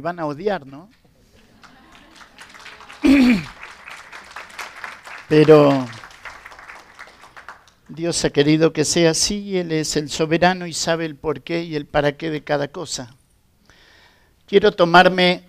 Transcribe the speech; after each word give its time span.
me 0.00 0.04
van 0.04 0.18
a 0.18 0.24
odiar, 0.24 0.66
¿no? 0.66 0.88
Pero 5.28 5.86
Dios 7.86 8.24
ha 8.24 8.30
querido 8.30 8.72
que 8.72 8.86
sea 8.86 9.10
así, 9.10 9.58
Él 9.58 9.72
es 9.72 9.96
el 9.96 10.08
soberano 10.08 10.66
y 10.66 10.72
sabe 10.72 11.04
el 11.04 11.16
porqué 11.16 11.64
y 11.64 11.76
el 11.76 11.84
para 11.84 12.16
qué 12.16 12.30
de 12.30 12.42
cada 12.42 12.68
cosa. 12.68 13.14
Quiero 14.46 14.72
tomarme, 14.72 15.44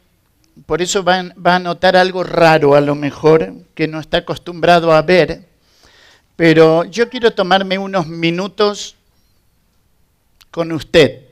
por 0.66 0.82
eso 0.82 1.02
va, 1.02 1.32
a 1.44 1.60
notar 1.60 1.96
algo 1.96 2.26
raro 2.26 2.76
a 2.76 2.82
lo 2.82 2.94
mejor, 2.94 3.54
que 3.74 3.88
no 3.88 4.02
está 4.02 4.18
acostumbrado 4.18 4.92
a 4.92 5.02
ver, 5.02 5.48
pero 6.36 6.84
yo 6.84 7.10
quiero 7.10 7.32
tomarme 7.32 7.78
unos 7.78 8.06
minutos 8.06 8.98
con 10.52 10.74
usted, 10.74 11.31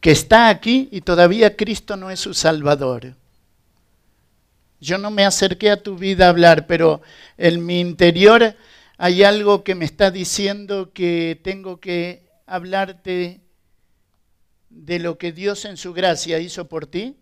que 0.00 0.10
está 0.10 0.48
aquí 0.48 0.88
y 0.90 1.02
todavía 1.02 1.56
Cristo 1.56 1.96
no 1.96 2.10
es 2.10 2.20
su 2.20 2.34
Salvador. 2.34 3.14
Yo 4.80 4.96
no 4.96 5.10
me 5.10 5.26
acerqué 5.26 5.70
a 5.70 5.82
tu 5.82 5.96
vida 5.96 6.26
a 6.26 6.30
hablar, 6.30 6.66
pero 6.66 7.02
en 7.36 7.64
mi 7.64 7.80
interior 7.80 8.56
hay 8.96 9.22
algo 9.22 9.62
que 9.62 9.74
me 9.74 9.84
está 9.84 10.10
diciendo 10.10 10.92
que 10.92 11.38
tengo 11.42 11.80
que 11.80 12.26
hablarte 12.46 13.40
de 14.70 14.98
lo 14.98 15.18
que 15.18 15.32
Dios 15.32 15.64
en 15.66 15.76
su 15.76 15.92
gracia 15.92 16.38
hizo 16.38 16.68
por 16.68 16.86
ti, 16.86 17.16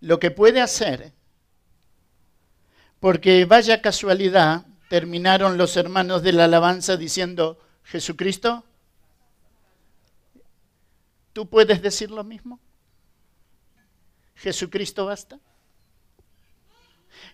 lo 0.00 0.18
que 0.18 0.30
puede 0.30 0.60
hacer, 0.60 1.12
porque 3.00 3.44
vaya 3.44 3.82
casualidad, 3.82 4.66
terminaron 4.88 5.58
los 5.58 5.76
hermanos 5.76 6.22
de 6.22 6.32
la 6.32 6.44
alabanza 6.44 6.96
diciendo, 6.96 7.58
Jesucristo, 7.82 8.64
¿tú 11.34 11.46
puedes 11.46 11.82
decir 11.82 12.10
lo 12.10 12.24
mismo? 12.24 12.58
¿Jesucristo 14.36 15.04
basta? 15.04 15.38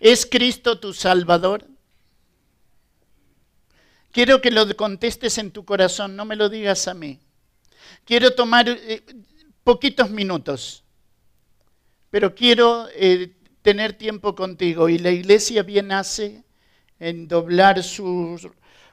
¿Es 0.01 0.27
Cristo 0.27 0.81
tu 0.81 0.93
Salvador? 0.93 1.67
Quiero 4.11 4.41
que 4.41 4.51
lo 4.51 4.67
contestes 4.77 5.39
en 5.39 5.53
tu 5.53 5.65
corazón, 5.65 6.17
no 6.17 6.25
me 6.25 6.35
lo 6.35 6.49
digas 6.49 6.89
a 6.89 6.95
mí. 6.95 7.21
Quiero 8.05 8.35
tomar 8.35 8.69
eh, 8.69 9.05
poquitos 9.63 10.11
minutos, 10.11 10.83
pero 12.11 12.35
quiero 12.35 12.89
eh, 12.95 13.37
tener 13.63 13.93
tiempo 13.93 14.35
contigo. 14.35 14.89
Y 14.89 14.99
la 14.99 15.11
iglesia 15.11 15.63
bien 15.63 15.93
hace 15.93 16.43
en 16.99 17.29
doblar 17.29 17.83
sus 17.83 18.49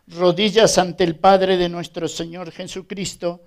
rodillas 0.07 0.77
ante 0.77 1.03
el 1.03 1.17
Padre 1.17 1.57
de 1.57 1.69
nuestro 1.69 2.07
Señor 2.07 2.51
Jesucristo, 2.51 3.43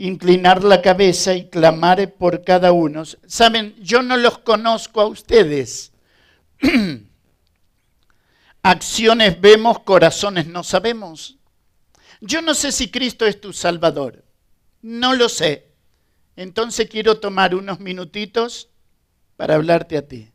inclinar 0.00 0.64
la 0.64 0.80
cabeza 0.80 1.34
y 1.34 1.50
clamar 1.50 2.14
por 2.14 2.42
cada 2.42 2.72
uno. 2.72 3.02
Saben, 3.26 3.74
yo 3.80 4.02
no 4.02 4.16
los 4.16 4.38
conozco 4.38 5.02
a 5.02 5.06
ustedes. 5.06 5.92
Acciones 8.62 9.40
vemos, 9.40 9.80
corazones 9.80 10.46
no 10.46 10.64
sabemos. 10.64 11.36
Yo 12.22 12.40
no 12.40 12.54
sé 12.54 12.72
si 12.72 12.90
Cristo 12.90 13.26
es 13.26 13.40
tu 13.40 13.52
Salvador. 13.52 14.24
No 14.80 15.14
lo 15.14 15.28
sé. 15.28 15.68
Entonces 16.34 16.88
quiero 16.88 17.20
tomar 17.20 17.54
unos 17.54 17.78
minutitos 17.78 18.70
para 19.36 19.56
hablarte 19.56 19.98
a 19.98 20.08
ti. 20.08 20.32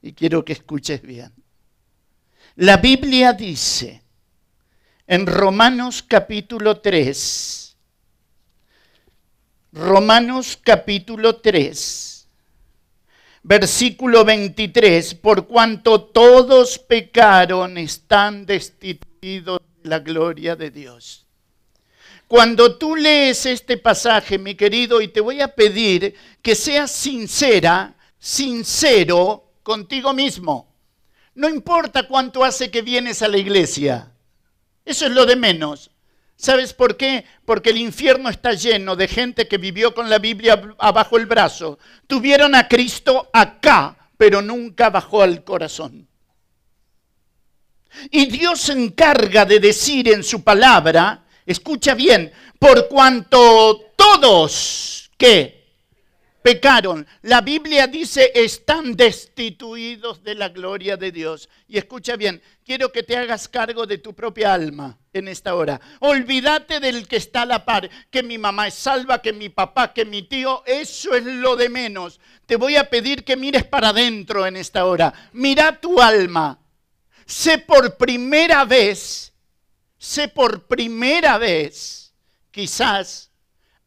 Y 0.00 0.14
quiero 0.14 0.46
que 0.46 0.54
escuches 0.54 1.02
bien. 1.02 1.32
La 2.56 2.78
Biblia 2.78 3.34
dice 3.34 4.02
en 5.06 5.26
Romanos 5.26 6.02
capítulo 6.02 6.80
3, 6.80 7.61
Romanos 9.74 10.58
capítulo 10.62 11.36
3, 11.36 12.28
versículo 13.42 14.22
23, 14.22 15.14
por 15.14 15.46
cuanto 15.46 16.02
todos 16.02 16.78
pecaron, 16.78 17.78
están 17.78 18.44
destituidos 18.44 19.60
de 19.82 19.88
la 19.88 20.00
gloria 20.00 20.56
de 20.56 20.70
Dios. 20.70 21.26
Cuando 22.28 22.76
tú 22.76 22.96
lees 22.96 23.46
este 23.46 23.78
pasaje, 23.78 24.38
mi 24.38 24.56
querido, 24.56 25.00
y 25.00 25.08
te 25.08 25.22
voy 25.22 25.40
a 25.40 25.48
pedir 25.48 26.16
que 26.42 26.54
seas 26.54 26.90
sincera, 26.90 27.94
sincero 28.18 29.54
contigo 29.62 30.12
mismo. 30.12 30.70
No 31.34 31.48
importa 31.48 32.06
cuánto 32.06 32.44
hace 32.44 32.70
que 32.70 32.82
vienes 32.82 33.22
a 33.22 33.28
la 33.28 33.38
iglesia. 33.38 34.12
Eso 34.84 35.06
es 35.06 35.12
lo 35.12 35.24
de 35.24 35.36
menos. 35.36 35.91
¿Sabes 36.42 36.72
por 36.74 36.96
qué? 36.96 37.24
Porque 37.44 37.70
el 37.70 37.76
infierno 37.76 38.28
está 38.28 38.52
lleno 38.54 38.96
de 38.96 39.06
gente 39.06 39.46
que 39.46 39.58
vivió 39.58 39.94
con 39.94 40.10
la 40.10 40.18
Biblia 40.18 40.60
abajo 40.76 41.16
el 41.16 41.26
brazo. 41.26 41.78
Tuvieron 42.08 42.56
a 42.56 42.66
Cristo 42.66 43.30
acá, 43.32 44.10
pero 44.16 44.42
nunca 44.42 44.90
bajó 44.90 45.22
al 45.22 45.44
corazón. 45.44 46.08
Y 48.10 48.26
Dios 48.26 48.60
se 48.60 48.72
encarga 48.72 49.44
de 49.44 49.60
decir 49.60 50.08
en 50.08 50.24
su 50.24 50.42
palabra, 50.42 51.26
escucha 51.46 51.94
bien, 51.94 52.32
por 52.58 52.88
cuanto 52.88 53.92
todos 53.94 55.12
que 55.16 55.61
pecaron. 56.42 57.06
La 57.22 57.40
Biblia 57.40 57.86
dice 57.86 58.32
están 58.34 58.94
destituidos 58.94 60.22
de 60.22 60.34
la 60.34 60.48
gloria 60.48 60.96
de 60.96 61.12
Dios. 61.12 61.48
Y 61.68 61.78
escucha 61.78 62.16
bien, 62.16 62.42
quiero 62.64 62.92
que 62.92 63.02
te 63.02 63.16
hagas 63.16 63.48
cargo 63.48 63.86
de 63.86 63.98
tu 63.98 64.14
propia 64.14 64.52
alma 64.52 64.98
en 65.12 65.28
esta 65.28 65.54
hora. 65.54 65.80
Olvídate 66.00 66.80
del 66.80 67.06
que 67.06 67.16
está 67.16 67.42
a 67.42 67.46
la 67.46 67.64
par, 67.64 67.88
que 68.10 68.22
mi 68.22 68.38
mamá 68.38 68.68
es 68.68 68.74
salva, 68.74 69.22
que 69.22 69.32
mi 69.32 69.48
papá, 69.48 69.92
que 69.92 70.04
mi 70.04 70.22
tío, 70.22 70.62
eso 70.66 71.14
es 71.14 71.24
lo 71.24 71.56
de 71.56 71.68
menos. 71.68 72.20
Te 72.46 72.56
voy 72.56 72.76
a 72.76 72.90
pedir 72.90 73.24
que 73.24 73.36
mires 73.36 73.64
para 73.64 73.90
adentro 73.90 74.46
en 74.46 74.56
esta 74.56 74.84
hora. 74.84 75.30
Mira 75.32 75.80
tu 75.80 76.00
alma. 76.00 76.58
Sé 77.24 77.58
por 77.58 77.96
primera 77.96 78.64
vez, 78.64 79.32
sé 79.96 80.28
por 80.28 80.66
primera 80.66 81.38
vez, 81.38 82.12
quizás, 82.50 83.30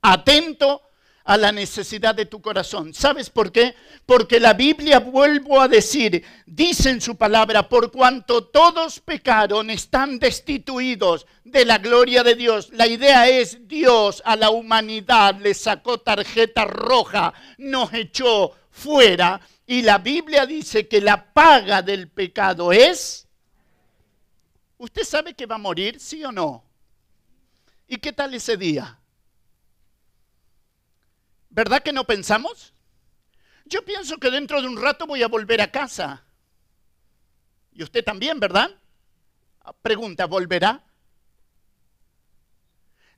atento 0.02 0.82
a 1.26 1.38
la 1.38 1.52
necesidad 1.52 2.14
de 2.14 2.28
tu 2.28 2.40
corazón. 2.40 2.94
¿Sabes 2.94 3.32
por 3.32 3.52
qué? 3.52 3.76
Porque 4.06 4.40
la 4.40 4.54
Biblia, 4.54 5.00
vuelvo 5.00 5.60
a 5.60 5.68
decir, 5.68 6.24
dice 6.46 6.92
en 6.92 7.02
su 7.02 7.16
palabra, 7.18 7.68
por 7.68 7.92
cuanto 7.92 8.46
todos 8.46 9.00
pecaron, 9.00 9.72
están 9.72 10.20
destituidos 10.20 11.26
de 11.44 11.66
la 11.66 11.80
gloria 11.80 12.24
de 12.24 12.36
Dios. 12.36 12.70
La 12.74 12.86
idea 12.86 13.28
es, 13.28 13.68
Dios 13.68 14.22
a 14.24 14.36
la 14.36 14.52
humanidad 14.52 15.40
le 15.40 15.56
sacó 15.56 16.00
tarjeta 16.00 16.66
roja, 16.66 17.34
nos 17.58 17.92
echó 17.94 18.52
fuera. 18.70 19.42
Y 19.66 19.82
la 19.82 19.98
Biblia 19.98 20.46
dice 20.46 20.88
que 20.88 21.02
la 21.02 21.34
paga 21.34 21.82
del 21.82 22.08
pecado 22.08 22.72
es... 22.72 23.28
¿Usted 24.78 25.04
sabe 25.04 25.34
que 25.34 25.48
va 25.48 25.56
a 25.56 25.58
morir, 25.58 26.00
sí 26.00 26.24
o 26.24 26.32
no? 26.32 26.64
¿Y 27.88 27.98
qué 27.98 28.14
tal 28.14 28.36
ese 28.36 28.58
día? 28.58 29.00
¿Verdad 31.56 31.82
que 31.82 31.94
no 31.94 32.04
pensamos? 32.04 32.74
Yo 33.64 33.86
pienso 33.86 34.18
que 34.18 34.30
dentro 34.30 34.62
de 34.62 34.68
un 34.68 34.76
rato 34.76 35.08
voy 35.08 35.24
a 35.24 35.30
volver 35.30 35.62
a 35.62 35.72
casa. 35.72 36.26
Y 37.72 37.82
usted 37.82 38.04
también, 38.04 38.42
¿verdad? 38.42 38.72
Pregunta, 39.82 40.26
¿volverá? 40.26 40.84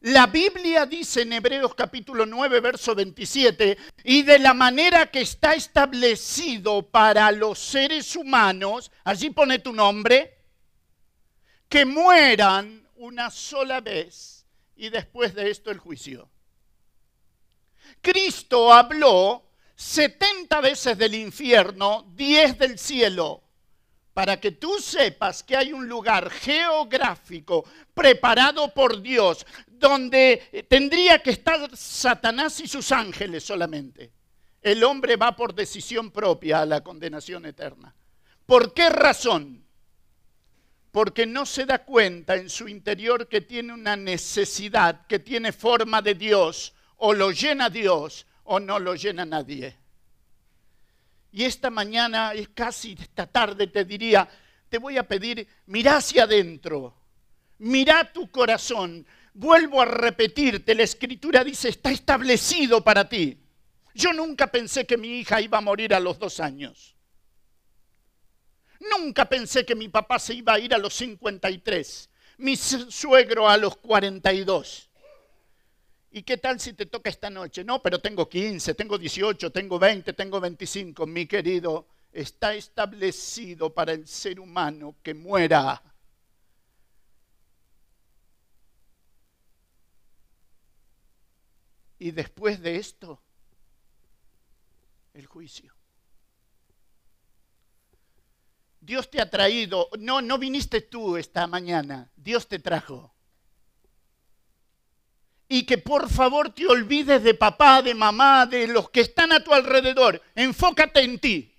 La 0.01 0.27
Biblia 0.27 0.85
dice 0.85 1.23
en 1.23 1.33
Hebreos 1.33 1.73
capítulo 1.73 2.27
9, 2.27 2.59
verso 2.59 2.93
27, 2.93 3.75
y 4.03 4.21
de 4.21 4.37
la 4.37 4.53
manera 4.53 5.07
que 5.09 5.21
está 5.21 5.55
establecido 5.55 6.83
para 6.83 7.31
los 7.31 7.57
seres 7.57 8.15
humanos, 8.15 8.91
allí 9.03 9.31
pone 9.31 9.57
tu 9.57 9.73
nombre, 9.73 10.37
que 11.67 11.85
mueran 11.85 12.87
una 12.97 13.31
sola 13.31 13.81
vez 13.81 14.45
y 14.75 14.89
después 14.89 15.33
de 15.33 15.49
esto 15.49 15.71
el 15.71 15.79
juicio. 15.79 16.29
Cristo 18.01 18.71
habló 18.71 19.43
70 19.75 20.61
veces 20.61 20.97
del 20.97 21.15
infierno, 21.15 22.11
10 22.15 22.57
del 22.57 22.79
cielo, 22.79 23.43
para 24.13 24.39
que 24.39 24.51
tú 24.51 24.79
sepas 24.79 25.43
que 25.43 25.55
hay 25.55 25.71
un 25.71 25.87
lugar 25.87 26.31
geográfico 26.31 27.63
preparado 27.93 28.73
por 28.73 29.01
Dios 29.01 29.45
donde 29.67 30.65
tendría 30.67 31.21
que 31.21 31.29
estar 31.29 31.75
Satanás 31.77 32.59
y 32.59 32.67
sus 32.67 32.91
ángeles 32.91 33.43
solamente. 33.43 34.11
El 34.61 34.83
hombre 34.83 35.15
va 35.15 35.35
por 35.35 35.53
decisión 35.53 36.09
propia 36.09 36.61
a 36.61 36.65
la 36.65 36.81
condenación 36.81 37.45
eterna. 37.45 37.95
¿Por 38.47 38.73
qué 38.73 38.89
razón? 38.89 39.63
Porque 40.91 41.27
no 41.27 41.45
se 41.45 41.65
da 41.65 41.85
cuenta 41.85 42.35
en 42.35 42.49
su 42.49 42.67
interior 42.67 43.27
que 43.27 43.41
tiene 43.41 43.73
una 43.73 43.95
necesidad, 43.95 45.05
que 45.05 45.19
tiene 45.19 45.51
forma 45.51 46.01
de 46.01 46.15
Dios, 46.15 46.73
o 46.97 47.13
lo 47.13 47.31
llena 47.31 47.69
Dios 47.69 48.25
o 48.43 48.59
no 48.59 48.79
lo 48.79 48.95
llena 48.95 49.25
nadie. 49.25 49.75
Y 51.31 51.43
esta 51.43 51.69
mañana, 51.69 52.33
es 52.33 52.49
casi 52.49 52.97
esta 52.99 53.27
tarde, 53.27 53.67
te 53.67 53.85
diría, 53.85 54.27
te 54.69 54.77
voy 54.77 54.97
a 54.97 55.07
pedir, 55.07 55.47
mira 55.67 55.97
hacia 55.97 56.23
adentro, 56.23 56.95
mira 57.59 58.11
tu 58.11 58.29
corazón. 58.31 59.05
Vuelvo 59.33 59.81
a 59.81 59.85
repetirte, 59.85 60.73
la 60.73 60.83
escritura 60.83 61.43
dice, 61.43 61.69
está 61.69 61.91
establecido 61.91 62.83
para 62.83 63.07
ti. 63.07 63.37
Yo 63.93 64.13
nunca 64.13 64.47
pensé 64.47 64.85
que 64.85 64.97
mi 64.97 65.19
hija 65.19 65.41
iba 65.41 65.57
a 65.57 65.61
morir 65.61 65.93
a 65.93 65.99
los 65.99 66.17
dos 66.17 66.39
años. 66.39 66.95
Nunca 68.79 69.25
pensé 69.25 69.65
que 69.65 69.75
mi 69.75 69.89
papá 69.89 70.19
se 70.19 70.35
iba 70.35 70.53
a 70.53 70.59
ir 70.59 70.73
a 70.73 70.77
los 70.77 70.93
53, 70.95 72.09
mi 72.37 72.55
suegro 72.55 73.49
a 73.49 73.57
los 73.57 73.75
42. 73.77 74.86
¿Y 76.11 76.23
qué 76.23 76.37
tal 76.37 76.59
si 76.59 76.73
te 76.73 76.85
toca 76.85 77.09
esta 77.09 77.29
noche? 77.29 77.63
No, 77.63 77.81
pero 77.81 77.99
tengo 77.99 78.27
15, 78.29 78.73
tengo 78.73 78.97
18, 78.97 79.51
tengo 79.51 79.77
20, 79.77 80.13
tengo 80.13 80.39
25. 80.39 81.05
Mi 81.05 81.25
querido, 81.27 81.87
está 82.11 82.55
establecido 82.55 83.73
para 83.73 83.93
el 83.93 84.07
ser 84.07 84.39
humano 84.39 84.95
que 85.03 85.13
muera. 85.13 85.81
Y 91.99 92.11
después 92.11 92.61
de 92.61 92.77
esto, 92.77 93.21
el 95.13 95.25
juicio. 95.25 95.73
Dios 98.79 99.09
te 99.09 99.19
ha 99.19 99.29
traído, 99.29 99.89
no, 99.99 100.21
no 100.21 100.37
viniste 100.37 100.81
tú 100.81 101.17
esta 101.17 101.45
mañana, 101.47 102.09
Dios 102.15 102.47
te 102.47 102.59
trajo. 102.59 103.16
Y 105.49 105.63
que 105.63 105.77
por 105.77 106.09
favor 106.09 106.53
te 106.53 106.67
olvides 106.67 107.23
de 107.23 107.33
papá, 107.33 107.81
de 107.81 107.93
mamá, 107.93 108.45
de 108.45 108.67
los 108.67 108.89
que 108.89 109.01
están 109.01 109.31
a 109.31 109.43
tu 109.43 109.53
alrededor. 109.53 110.21
Enfócate 110.35 111.01
en 111.01 111.19
ti. 111.19 111.53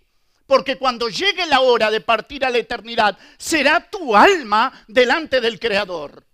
Porque 0.47 0.77
cuando 0.77 1.09
llegue 1.09 1.47
la 1.47 1.61
hora 1.61 1.91
de 1.91 2.01
partir 2.01 2.45
a 2.45 2.51
la 2.51 2.59
eternidad, 2.59 3.19
será 3.37 3.89
tu 3.89 4.17
alma 4.17 4.85
delante 4.89 5.41
del 5.41 5.59
Creador. 5.59 6.27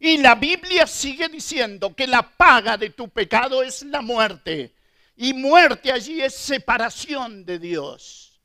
Y 0.00 0.18
la 0.18 0.34
Biblia 0.34 0.86
sigue 0.86 1.28
diciendo 1.28 1.94
que 1.94 2.06
la 2.06 2.36
paga 2.36 2.76
de 2.76 2.90
tu 2.90 3.08
pecado 3.08 3.62
es 3.62 3.82
la 3.82 4.00
muerte. 4.00 4.74
Y 5.16 5.34
muerte 5.34 5.90
allí 5.90 6.22
es 6.22 6.34
separación 6.34 7.44
de 7.44 7.58
Dios 7.58 8.40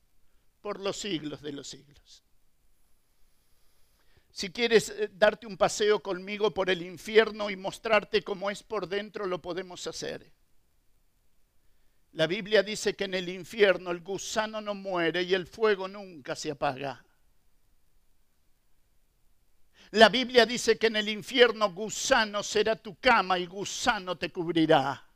por 0.61 0.79
los 0.79 0.97
siglos 0.97 1.41
de 1.41 1.51
los 1.51 1.67
siglos. 1.67 2.22
Si 4.33 4.51
quieres 4.51 4.89
eh, 4.89 5.12
darte 5.13 5.45
un 5.45 5.57
paseo 5.57 6.01
conmigo 6.01 6.51
por 6.51 6.71
el 6.71 6.81
infierno 6.81 7.51
y 7.51 7.56
mostrarte 7.56 8.24
cómo 8.24 8.50
es 8.50 8.63
por 8.63 8.88
dentro, 8.88 9.27
lo 9.27 9.39
podemos 9.39 9.85
hacer. 9.85 10.33
La 12.13 12.25
Biblia 12.25 12.63
dice 12.63 12.95
que 12.95 13.03
en 13.03 13.13
el 13.13 13.30
infierno 13.30 13.91
el 13.91 14.01
gusano 14.01 14.59
no 14.59 14.74
muere 14.74 15.21
y 15.21 15.35
el 15.35 15.45
fuego 15.45 15.88
nunca 15.88 16.35
se 16.35 16.50
apaga. 16.50 17.06
La 19.91 20.09
Biblia 20.09 20.47
dice 20.47 20.79
que 20.79 20.88
en 20.88 20.95
el 20.95 21.09
infierno 21.09 21.71
gusano 21.71 22.41
será 22.41 22.75
tu 22.75 22.95
cama 23.00 23.38
y 23.38 23.45
gusano 23.45 24.18
te 24.18 24.31
cubrirá. 24.31 25.07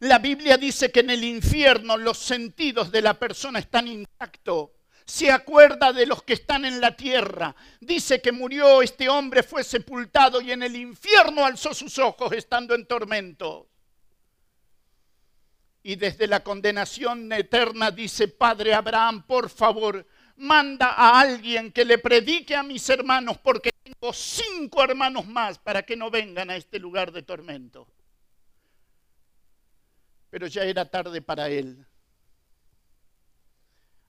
La 0.00 0.18
Biblia 0.18 0.56
dice 0.56 0.90
que 0.90 1.00
en 1.00 1.10
el 1.10 1.22
infierno 1.22 1.96
los 1.96 2.18
sentidos 2.18 2.90
de 2.90 3.00
la 3.00 3.14
persona 3.14 3.60
están 3.60 3.86
intactos. 3.86 4.70
Se 5.08 5.32
acuerda 5.32 5.92
de 5.92 6.06
los 6.06 6.22
que 6.22 6.34
están 6.34 6.64
en 6.64 6.80
la 6.80 6.94
tierra. 6.94 7.56
Dice 7.80 8.20
que 8.20 8.30
murió 8.30 8.82
este 8.82 9.08
hombre, 9.08 9.42
fue 9.42 9.64
sepultado 9.64 10.40
y 10.40 10.52
en 10.52 10.62
el 10.62 10.76
infierno 10.76 11.44
alzó 11.44 11.74
sus 11.74 11.98
ojos 11.98 12.30
estando 12.32 12.74
en 12.74 12.86
tormento. 12.86 13.68
Y 15.82 15.96
desde 15.96 16.26
la 16.26 16.44
condenación 16.44 17.32
eterna 17.32 17.90
dice, 17.90 18.28
Padre 18.28 18.74
Abraham, 18.74 19.26
por 19.26 19.48
favor, 19.48 20.06
manda 20.36 20.92
a 20.92 21.18
alguien 21.18 21.72
que 21.72 21.84
le 21.86 21.98
predique 21.98 22.54
a 22.54 22.62
mis 22.62 22.88
hermanos, 22.88 23.38
porque 23.38 23.70
tengo 23.82 24.12
cinco 24.12 24.84
hermanos 24.84 25.26
más 25.26 25.58
para 25.58 25.82
que 25.82 25.96
no 25.96 26.10
vengan 26.10 26.50
a 26.50 26.56
este 26.56 26.78
lugar 26.78 27.10
de 27.10 27.22
tormento 27.22 27.88
pero 30.30 30.46
ya 30.46 30.64
era 30.64 30.84
tarde 30.84 31.22
para 31.22 31.48
él. 31.48 31.86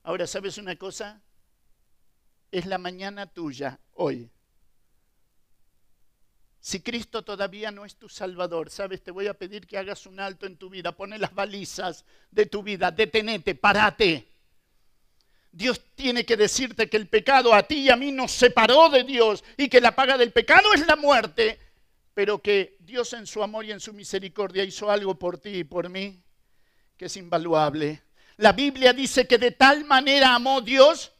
Ahora, 0.02 0.26
¿sabes 0.26 0.58
una 0.58 0.76
cosa? 0.76 1.20
Es 2.50 2.66
la 2.66 2.78
mañana 2.78 3.26
tuya 3.26 3.78
hoy. 3.94 4.30
Si 6.60 6.80
Cristo 6.80 7.22
todavía 7.22 7.70
no 7.70 7.84
es 7.84 7.96
tu 7.96 8.08
Salvador, 8.08 8.70
sabes, 8.70 9.02
te 9.02 9.10
voy 9.10 9.26
a 9.26 9.34
pedir 9.34 9.66
que 9.66 9.78
hagas 9.78 10.04
un 10.06 10.20
alto 10.20 10.46
en 10.46 10.56
tu 10.56 10.68
vida, 10.68 10.92
pone 10.92 11.18
las 11.18 11.34
balizas 11.34 12.04
de 12.30 12.46
tu 12.46 12.62
vida, 12.62 12.90
detenete, 12.90 13.54
parate. 13.54 14.28
Dios 15.52 15.80
tiene 15.94 16.24
que 16.26 16.36
decirte 16.36 16.88
que 16.88 16.96
el 16.96 17.08
pecado 17.08 17.54
a 17.54 17.62
ti 17.62 17.80
y 17.80 17.90
a 17.90 17.96
mí 17.96 18.12
nos 18.12 18.32
separó 18.32 18.88
de 18.90 19.04
Dios 19.04 19.42
y 19.56 19.68
que 19.68 19.80
la 19.80 19.96
paga 19.96 20.18
del 20.18 20.32
pecado 20.32 20.72
es 20.74 20.86
la 20.86 20.96
muerte 20.96 21.58
pero 22.14 22.40
que 22.40 22.76
Dios 22.80 23.12
en 23.12 23.26
su 23.26 23.42
amor 23.42 23.64
y 23.64 23.72
en 23.72 23.80
su 23.80 23.92
misericordia 23.92 24.64
hizo 24.64 24.90
algo 24.90 25.18
por 25.18 25.38
ti 25.38 25.50
y 25.50 25.64
por 25.64 25.88
mí 25.88 26.22
que 26.96 27.06
es 27.06 27.16
invaluable. 27.16 28.02
La 28.40 28.52
Biblia 28.52 28.94
dice 28.94 29.26
que 29.26 29.36
de 29.36 29.50
tal 29.50 29.84
manera 29.84 30.34
amó 30.34 30.62
Dios, 30.62 31.12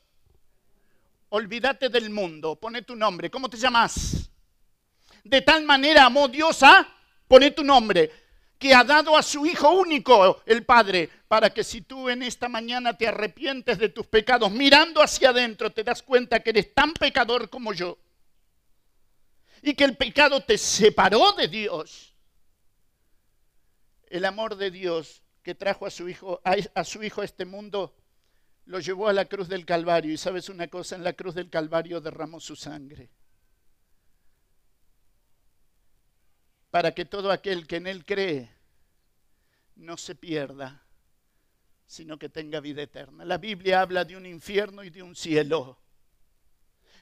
olvídate 1.28 1.90
del 1.90 2.08
mundo, 2.08 2.58
pone 2.58 2.80
tu 2.80 2.96
nombre, 2.96 3.30
¿cómo 3.30 3.50
te 3.50 3.58
llamas? 3.58 4.30
De 5.22 5.42
tal 5.42 5.62
manera 5.64 6.06
amó 6.06 6.28
Dios 6.28 6.62
a, 6.62 6.88
pone 7.28 7.50
tu 7.50 7.62
nombre, 7.62 8.10
que 8.58 8.72
ha 8.74 8.82
dado 8.84 9.14
a 9.18 9.22
su 9.22 9.44
Hijo 9.44 9.70
único, 9.70 10.42
el 10.46 10.64
Padre, 10.64 11.10
para 11.28 11.50
que 11.50 11.62
si 11.62 11.82
tú 11.82 12.08
en 12.08 12.22
esta 12.22 12.48
mañana 12.48 12.96
te 12.96 13.06
arrepientes 13.06 13.76
de 13.76 13.90
tus 13.90 14.06
pecados, 14.06 14.50
mirando 14.50 15.02
hacia 15.02 15.28
adentro, 15.28 15.70
te 15.70 15.84
das 15.84 16.02
cuenta 16.02 16.40
que 16.40 16.48
eres 16.48 16.72
tan 16.72 16.94
pecador 16.94 17.50
como 17.50 17.74
yo 17.74 17.98
y 19.60 19.74
que 19.74 19.84
el 19.84 19.94
pecado 19.94 20.42
te 20.42 20.56
separó 20.56 21.32
de 21.32 21.48
Dios. 21.48 22.14
El 24.06 24.24
amor 24.24 24.56
de 24.56 24.70
Dios 24.70 25.19
que 25.42 25.54
trajo 25.54 25.86
a 25.86 25.90
su 25.90 26.08
hijo 26.08 26.40
a, 26.44 26.84
su 26.84 27.02
hijo 27.02 27.22
a 27.22 27.24
este 27.24 27.44
mundo 27.44 27.94
lo 28.66 28.78
llevó 28.78 29.08
a 29.08 29.12
la 29.12 29.24
cruz 29.24 29.48
del 29.48 29.64
Calvario 29.64 30.12
y 30.12 30.16
sabes 30.16 30.48
una 30.48 30.68
cosa, 30.68 30.96
en 30.96 31.02
la 31.02 31.14
cruz 31.14 31.34
del 31.34 31.50
Calvario 31.50 32.00
derramó 32.00 32.38
su 32.38 32.54
sangre. 32.54 33.10
Para 36.70 36.92
que 36.92 37.04
todo 37.04 37.32
aquel 37.32 37.66
que 37.66 37.76
en 37.76 37.88
él 37.88 38.04
cree 38.04 38.48
no 39.74 39.96
se 39.96 40.14
pierda, 40.14 40.84
sino 41.86 42.16
que 42.16 42.28
tenga 42.28 42.60
vida 42.60 42.82
eterna. 42.82 43.24
La 43.24 43.38
Biblia 43.38 43.80
habla 43.80 44.04
de 44.04 44.16
un 44.16 44.24
infierno 44.24 44.84
y 44.84 44.90
de 44.90 45.02
un 45.02 45.16
cielo. 45.16 45.80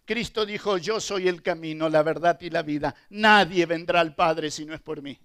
Cristo 0.06 0.46
dijo, 0.46 0.78
yo 0.78 1.00
soy 1.00 1.28
el 1.28 1.42
camino, 1.42 1.90
la 1.90 2.02
verdad 2.02 2.40
y 2.40 2.48
la 2.48 2.62
vida. 2.62 2.94
Nadie 3.10 3.66
vendrá 3.66 4.00
al 4.00 4.14
Padre 4.14 4.50
si 4.50 4.64
no 4.64 4.72
es 4.72 4.80
por 4.80 5.02
mí. 5.02 5.20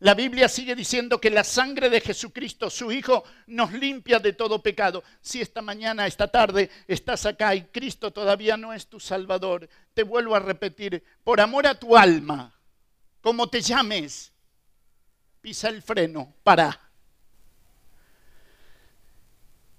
La 0.00 0.14
Biblia 0.14 0.48
sigue 0.48 0.74
diciendo 0.74 1.20
que 1.20 1.30
la 1.30 1.42
sangre 1.42 1.88
de 1.88 2.02
Jesucristo, 2.02 2.68
su 2.68 2.92
Hijo, 2.92 3.24
nos 3.46 3.72
limpia 3.72 4.18
de 4.18 4.34
todo 4.34 4.62
pecado. 4.62 5.02
Si 5.22 5.40
esta 5.40 5.62
mañana, 5.62 6.06
esta 6.06 6.28
tarde 6.28 6.70
estás 6.86 7.24
acá 7.24 7.54
y 7.54 7.62
Cristo 7.62 8.12
todavía 8.12 8.58
no 8.58 8.74
es 8.74 8.88
tu 8.88 9.00
Salvador, 9.00 9.68
te 9.94 10.02
vuelvo 10.02 10.34
a 10.34 10.40
repetir, 10.40 11.02
por 11.24 11.40
amor 11.40 11.66
a 11.66 11.78
tu 11.78 11.96
alma, 11.96 12.54
como 13.22 13.48
te 13.48 13.62
llames, 13.62 14.32
pisa 15.40 15.70
el 15.70 15.80
freno, 15.80 16.34
para. 16.42 16.78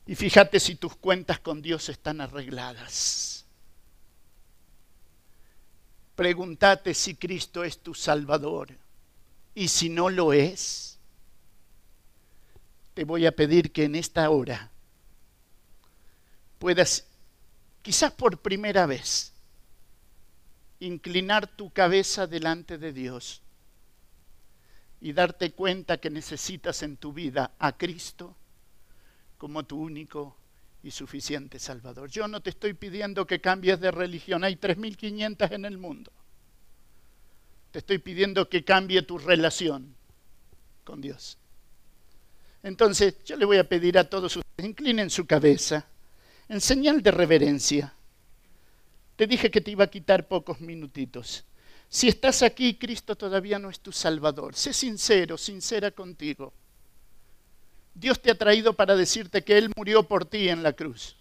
Y 0.08 0.16
fíjate 0.16 0.60
si 0.60 0.76
tus 0.76 0.96
cuentas 0.96 1.40
con 1.40 1.62
Dios 1.62 1.90
están 1.90 2.22
arregladas. 2.22 3.46
Pregúntate 6.16 6.96
si 6.96 7.16
Cristo 7.16 7.64
es 7.64 7.84
tu 7.84 7.94
Salvador. 7.94 8.87
Y 9.58 9.70
si 9.70 9.90
no 9.90 10.12
lo 10.12 10.34
es, 10.34 11.00
te 12.94 13.06
voy 13.06 13.26
a 13.26 13.32
pedir 13.32 13.72
que 13.72 13.86
en 13.86 13.96
esta 13.96 14.30
hora 14.30 14.70
puedas, 16.60 17.08
quizás 17.82 18.14
por 18.14 18.40
primera 18.40 18.86
vez, 18.86 19.34
inclinar 20.80 21.48
tu 21.48 21.72
cabeza 21.72 22.28
delante 22.28 22.78
de 22.78 22.94
Dios 22.94 23.42
y 25.02 25.14
darte 25.14 25.52
cuenta 25.54 25.98
que 25.98 26.12
necesitas 26.12 26.84
en 26.84 26.96
tu 26.96 27.12
vida 27.12 27.50
a 27.58 27.76
Cristo 27.76 28.36
como 29.40 29.66
tu 29.66 29.82
único 29.82 30.38
y 30.84 30.92
suficiente 30.92 31.58
Salvador. 31.58 32.12
Yo 32.12 32.28
no 32.28 32.42
te 32.42 32.52
estoy 32.52 32.76
pidiendo 32.76 33.26
que 33.26 33.42
cambies 33.42 33.80
de 33.80 33.90
religión, 33.90 34.44
hay 34.44 34.56
3.500 34.56 35.52
en 35.52 35.66
el 35.66 35.80
mundo. 35.80 36.12
Te 37.72 37.80
estoy 37.80 37.98
pidiendo 37.98 38.50
que 38.50 38.64
cambie 38.64 39.02
tu 39.02 39.18
relación 39.18 39.96
con 40.84 41.02
Dios. 41.02 41.38
Entonces, 42.64 43.24
yo 43.24 43.36
le 43.36 43.46
voy 43.46 43.58
a 43.58 43.68
pedir 43.68 43.98
a 43.98 44.10
todos 44.10 44.36
ustedes, 44.36 44.68
inclinen 44.68 45.10
su 45.10 45.26
cabeza 45.26 45.86
en 46.50 46.62
señal 46.62 47.02
de 47.02 47.12
reverencia. 47.12 47.94
Te 49.16 49.28
dije 49.28 49.52
que 49.52 49.62
te 49.62 49.72
iba 49.72 49.86
a 49.86 49.90
quitar 49.90 50.28
pocos 50.28 50.62
minutitos. 50.62 51.44
Si 51.90 52.08
estás 52.08 52.44
aquí, 52.44 52.76
Cristo 52.76 53.16
todavía 53.16 53.60
no 53.60 53.70
es 53.70 53.80
tu 53.80 53.92
Salvador. 53.92 54.56
Sé 54.56 54.74
sincero, 54.74 55.38
sincera 55.38 55.92
contigo. 55.92 56.54
Dios 57.94 58.22
te 58.22 58.30
ha 58.30 58.38
traído 58.38 58.74
para 58.74 58.96
decirte 58.96 59.44
que 59.44 59.58
Él 59.58 59.72
murió 59.76 60.04
por 60.04 60.26
ti 60.26 60.50
en 60.50 60.62
la 60.62 60.74
cruz. 60.74 61.16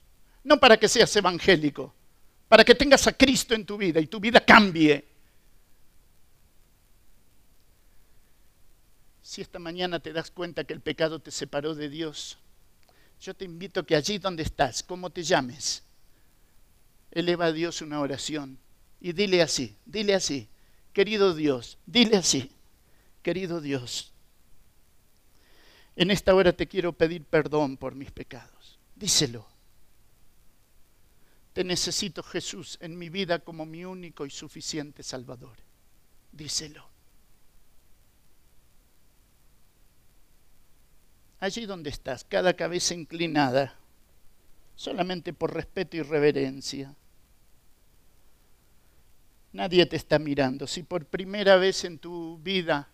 No 0.45 0.59
para 0.59 0.77
que 0.77 0.89
seas 0.89 1.15
evangélico, 1.17 1.95
para 2.49 2.65
que 2.65 2.75
tengas 2.75 3.07
a 3.07 3.13
Cristo 3.13 3.55
en 3.55 3.65
tu 3.65 3.77
vida 3.77 4.01
y 4.01 4.07
tu 4.07 4.21
vida 4.21 4.41
cambie. 4.41 5.05
Si 9.27 9.43
esta 9.43 9.59
mañana 9.59 9.99
te 9.99 10.13
das 10.13 10.31
cuenta 10.31 10.63
que 10.63 10.73
el 10.73 10.81
pecado 10.81 11.19
te 11.19 11.33
separó 11.33 11.75
de 11.75 11.89
Dios, 11.89 12.39
yo 13.21 13.35
te 13.35 13.45
invito 13.45 13.85
que 13.85 13.97
allí 13.97 14.19
donde 14.19 14.45
estás, 14.45 14.85
como 14.85 15.11
te 15.11 15.25
llames, 15.25 15.83
eleva 17.11 17.47
a 17.47 17.53
Dios 17.53 17.83
una 17.83 17.99
oración 17.99 18.57
y 19.01 19.13
dile 19.15 19.43
así, 19.43 19.75
dile 19.85 20.15
así, 20.15 20.47
querido 20.93 21.35
Dios, 21.35 21.77
dile 21.87 22.19
así, 22.19 22.53
querido 23.25 23.61
Dios, 23.61 24.13
en 25.97 26.13
esta 26.13 26.33
hora 26.33 26.53
te 26.53 26.69
quiero 26.69 26.93
pedir 26.93 27.25
perdón 27.25 27.79
por 27.79 27.97
mis 27.97 28.13
pecados. 28.13 28.79
Díselo. 28.95 29.45
Te 31.53 31.65
necesito 31.65 32.23
Jesús 32.23 32.79
en 32.81 32.97
mi 32.97 33.09
vida 33.09 33.41
como 33.41 33.67
mi 33.67 33.85
único 33.85 34.25
y 34.25 34.31
suficiente 34.31 35.03
Salvador. 35.03 35.57
Díselo. 36.31 36.96
Allí 41.41 41.67
donde 41.67 41.91
estás, 41.91 42.25
cada 42.25 42.55
cabeza 42.55 42.95
inclinada, 42.95 43.75
solamente 44.75 45.33
por 45.33 45.53
respeto 45.55 45.97
y 45.97 46.03
reverencia. 46.03 46.95
Nadie 49.53 49.87
te 49.87 49.97
está 49.97 50.19
mirando. 50.19 50.67
Si 50.67 50.83
por 50.83 51.07
primera 51.07 51.57
vez 51.57 51.85
en 51.85 51.99
tu 51.99 52.39
vida 52.43 52.89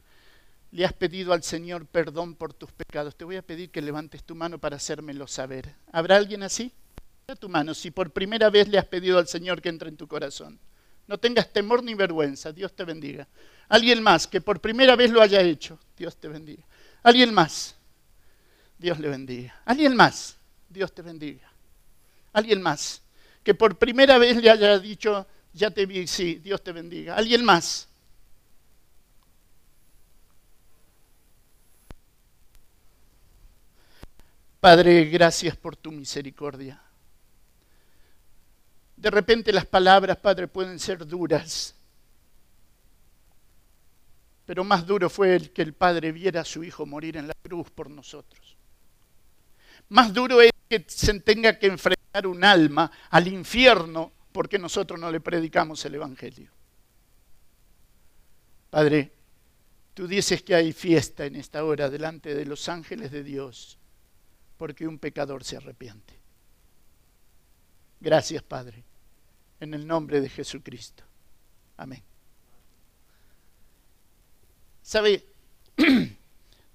le 0.70 0.84
has 0.84 0.92
pedido 0.92 1.32
al 1.32 1.42
Señor 1.42 1.86
perdón 1.86 2.34
por 2.34 2.54
tus 2.54 2.72
pecados, 2.72 3.16
te 3.16 3.24
voy 3.24 3.36
a 3.36 3.42
pedir 3.42 3.70
que 3.70 3.82
levantes 3.82 4.22
tu 4.22 4.34
mano 4.34 4.58
para 4.58 4.76
hacérmelo 4.76 5.26
saber. 5.26 5.74
¿Habrá 5.92 6.16
alguien 6.16 6.42
así? 6.42 6.72
Da 7.26 7.36
tu 7.36 7.48
mano 7.48 7.74
si 7.74 7.90
por 7.90 8.10
primera 8.12 8.48
vez 8.48 8.68
le 8.68 8.78
has 8.78 8.86
pedido 8.86 9.18
al 9.18 9.28
Señor 9.28 9.60
que 9.60 9.68
entre 9.68 9.88
en 9.88 9.96
tu 9.96 10.08
corazón. 10.08 10.58
No 11.06 11.18
tengas 11.18 11.52
temor 11.52 11.82
ni 11.82 11.94
vergüenza, 11.94 12.52
Dios 12.52 12.72
te 12.74 12.84
bendiga. 12.84 13.26
Alguien 13.68 14.02
más 14.02 14.26
que 14.26 14.40
por 14.40 14.60
primera 14.60 14.96
vez 14.96 15.10
lo 15.10 15.20
haya 15.20 15.40
hecho, 15.40 15.78
Dios 15.96 16.16
te 16.16 16.28
bendiga. 16.28 16.62
Alguien 17.02 17.34
más, 17.34 17.74
Dios 18.82 18.98
le 18.98 19.08
bendiga. 19.08 19.54
Alguien 19.64 19.96
más, 19.96 20.36
Dios 20.68 20.92
te 20.92 21.00
bendiga. 21.00 21.50
Alguien 22.32 22.60
más 22.60 23.00
que 23.42 23.54
por 23.54 23.76
primera 23.76 24.18
vez 24.18 24.36
le 24.36 24.50
haya 24.50 24.78
dicho, 24.78 25.26
ya 25.52 25.70
te 25.70 25.86
vi, 25.86 26.06
sí, 26.06 26.36
Dios 26.36 26.62
te 26.62 26.72
bendiga. 26.72 27.16
Alguien 27.16 27.44
más. 27.44 27.88
Padre, 34.60 35.06
gracias 35.06 35.56
por 35.56 35.76
tu 35.76 35.90
misericordia. 35.90 36.80
De 38.96 39.10
repente 39.10 39.52
las 39.52 39.66
palabras, 39.66 40.16
Padre, 40.18 40.46
pueden 40.46 40.78
ser 40.78 41.04
duras, 41.04 41.74
pero 44.46 44.62
más 44.62 44.86
duro 44.86 45.10
fue 45.10 45.34
el 45.34 45.52
que 45.52 45.62
el 45.62 45.72
Padre 45.72 46.12
viera 46.12 46.42
a 46.42 46.44
su 46.44 46.62
Hijo 46.62 46.86
morir 46.86 47.16
en 47.16 47.26
la 47.26 47.34
cruz 47.42 47.70
por 47.70 47.90
nosotros. 47.90 48.56
Más 49.88 50.12
duro 50.12 50.40
es 50.40 50.50
que 50.68 50.84
se 50.88 51.20
tenga 51.20 51.58
que 51.58 51.66
enfrentar 51.66 52.26
un 52.26 52.44
alma 52.44 52.90
al 53.10 53.28
infierno 53.28 54.12
porque 54.32 54.58
nosotros 54.58 54.98
no 54.98 55.10
le 55.10 55.20
predicamos 55.20 55.84
el 55.84 55.96
Evangelio. 55.96 56.50
Padre, 58.70 59.12
tú 59.92 60.06
dices 60.06 60.42
que 60.42 60.54
hay 60.54 60.72
fiesta 60.72 61.26
en 61.26 61.36
esta 61.36 61.64
hora 61.64 61.90
delante 61.90 62.34
de 62.34 62.46
los 62.46 62.68
ángeles 62.68 63.10
de 63.10 63.22
Dios 63.22 63.78
porque 64.56 64.86
un 64.86 64.98
pecador 64.98 65.44
se 65.44 65.56
arrepiente. 65.56 66.14
Gracias, 68.00 68.42
Padre, 68.42 68.82
en 69.60 69.74
el 69.74 69.86
nombre 69.86 70.20
de 70.20 70.28
Jesucristo. 70.28 71.04
Amén. 71.76 72.02
¿Sabe? 74.82 75.26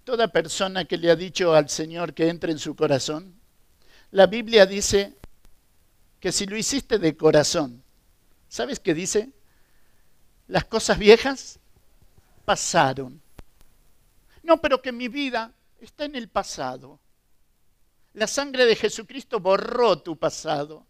Toda 0.08 0.30
persona 0.30 0.86
que 0.86 0.96
le 0.96 1.12
ha 1.12 1.18
dicho 1.18 1.54
al 1.54 1.68
Señor 1.68 2.14
que 2.14 2.30
entre 2.30 2.54
en 2.54 2.60
su 2.60 2.78
corazón, 2.78 3.38
la 4.12 4.26
Biblia 4.26 4.66
dice 4.66 5.18
que 6.22 6.32
si 6.32 6.46
lo 6.46 6.56
hiciste 6.56 6.98
de 6.98 7.18
corazón, 7.18 7.84
¿sabes 8.48 8.80
qué 8.80 8.94
dice? 8.94 9.34
Las 10.48 10.64
cosas 10.64 10.98
viejas 10.98 11.60
pasaron. 12.46 13.22
No, 14.44 14.62
pero 14.62 14.82
que 14.82 14.94
mi 14.94 15.10
vida 15.10 15.52
está 15.82 16.06
en 16.06 16.16
el 16.16 16.30
pasado. 16.30 17.02
La 18.14 18.28
sangre 18.28 18.66
de 18.66 18.78
Jesucristo 18.78 19.42
borró 19.42 20.00
tu 20.00 20.18
pasado. 20.18 20.86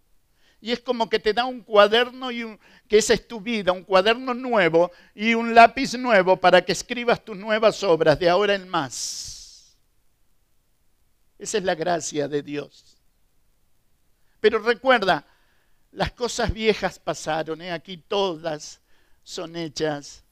Y 0.60 0.72
es 0.72 0.80
como 0.80 1.10
que 1.10 1.20
te 1.20 1.34
da 1.34 1.46
un 1.46 1.62
cuaderno 1.62 2.32
y 2.32 2.44
un, 2.44 2.60
que 2.88 2.98
esa 2.98 3.14
es 3.14 3.28
tu 3.28 3.40
vida, 3.40 3.72
un 3.72 3.84
cuaderno 3.84 4.34
nuevo 4.34 4.92
y 5.14 5.36
un 5.36 5.54
lápiz 5.54 5.94
nuevo 5.98 6.38
para 6.38 6.64
que 6.64 6.72
escribas 6.72 7.24
tus 7.24 7.38
nuevas 7.38 7.84
obras 7.84 8.18
de 8.20 8.30
ahora 8.30 8.56
en 8.56 8.68
más. 8.68 9.78
Esa 11.38 11.60
es 11.60 11.64
la 11.64 11.76
gracia 11.76 12.28
de 12.28 12.42
Dios. 12.42 12.98
Pero 14.40 14.60
recuerda, 14.60 15.26
las 15.92 16.12
cosas 16.12 16.52
viejas 16.52 17.00
pasaron, 17.00 17.62
¿eh? 17.62 17.72
aquí 17.72 17.98
todas 17.98 18.82
son 19.24 19.56
hechas 19.56 20.24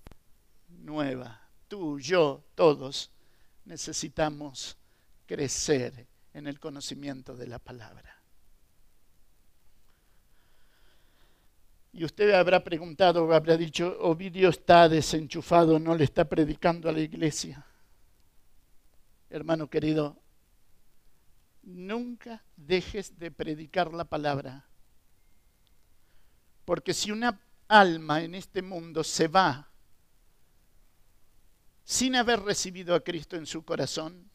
nuevas. 0.69 1.37
Tú, 1.67 1.99
yo, 1.99 2.43
todos 2.55 3.11
necesitamos 3.65 4.77
crecer 5.25 6.07
en 6.33 6.47
el 6.47 6.59
conocimiento 6.59 7.35
de 7.35 7.47
la 7.47 7.59
palabra. 7.59 8.14
Y 11.97 12.03
usted 12.03 12.31
habrá 12.31 12.61
preguntado, 12.61 13.33
habrá 13.33 13.55
dicho, 13.55 13.97
Ovidio 14.01 14.49
está 14.49 14.89
desenchufado, 14.89 15.79
no 15.79 15.95
le 15.95 16.03
está 16.03 16.25
predicando 16.25 16.89
a 16.89 16.91
la 16.91 16.99
iglesia. 16.99 17.65
Hermano 19.29 19.69
querido, 19.69 20.21
nunca 21.63 22.43
dejes 22.57 23.17
de 23.17 23.31
predicar 23.31 23.93
la 23.93 24.03
palabra. 24.03 24.65
Porque 26.65 26.93
si 26.93 27.11
una 27.11 27.39
alma 27.69 28.23
en 28.23 28.35
este 28.35 28.61
mundo 28.61 29.01
se 29.01 29.29
va 29.29 29.69
sin 31.85 32.17
haber 32.17 32.41
recibido 32.41 32.93
a 32.93 33.05
Cristo 33.05 33.37
en 33.37 33.45
su 33.45 33.63
corazón, 33.63 34.29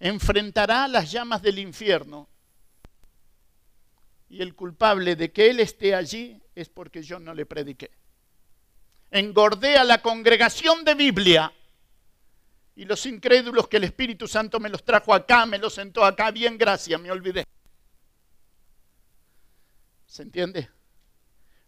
enfrentará 0.00 0.88
las 0.88 1.12
llamas 1.12 1.42
del 1.42 1.58
infierno. 1.58 2.30
Y 4.30 4.40
el 4.40 4.54
culpable 4.54 5.16
de 5.16 5.30
que 5.30 5.50
Él 5.50 5.60
esté 5.60 5.94
allí 5.94 6.40
es 6.60 6.68
porque 6.68 7.02
yo 7.02 7.18
no 7.20 7.34
le 7.34 7.46
prediqué. 7.46 7.90
Engordé 9.10 9.76
a 9.76 9.84
la 9.84 10.02
congregación 10.02 10.84
de 10.84 10.94
Biblia 10.94 11.52
y 12.74 12.84
los 12.84 13.06
incrédulos 13.06 13.68
que 13.68 13.78
el 13.78 13.84
Espíritu 13.84 14.26
Santo 14.28 14.60
me 14.60 14.68
los 14.68 14.84
trajo 14.84 15.14
acá, 15.14 15.46
me 15.46 15.58
los 15.58 15.74
sentó 15.74 16.04
acá, 16.04 16.30
bien 16.30 16.58
gracias, 16.58 17.00
me 17.00 17.10
olvidé. 17.10 17.44
¿Se 20.06 20.22
entiende? 20.22 20.68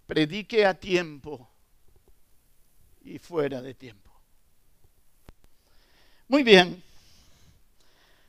Predique 0.07 0.67
a 0.67 0.75
tiempo 0.75 1.49
y 3.03 3.19
fuera 3.19 3.63
de 3.63 3.75
tiempo. 3.75 4.11
Muy 6.29 6.43
bien. 6.43 6.83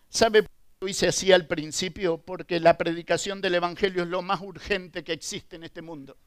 ¿Sabe 0.10 0.44
por 0.44 0.52
qué 0.52 0.78
lo 0.82 0.88
hice 0.88 1.08
así 1.08 1.32
al 1.32 1.48
principio? 1.48 2.18
Porque 2.18 2.60
la 2.60 2.78
predicación 2.78 3.42
del 3.42 3.56
Evangelio 3.56 4.04
es 4.04 4.10
lo 4.10 4.22
más 4.22 4.42
urgente 4.42 5.04
que 5.04 5.14
existe 5.14 5.56
en 5.56 5.64
este 5.64 5.82
mundo. 5.82 6.18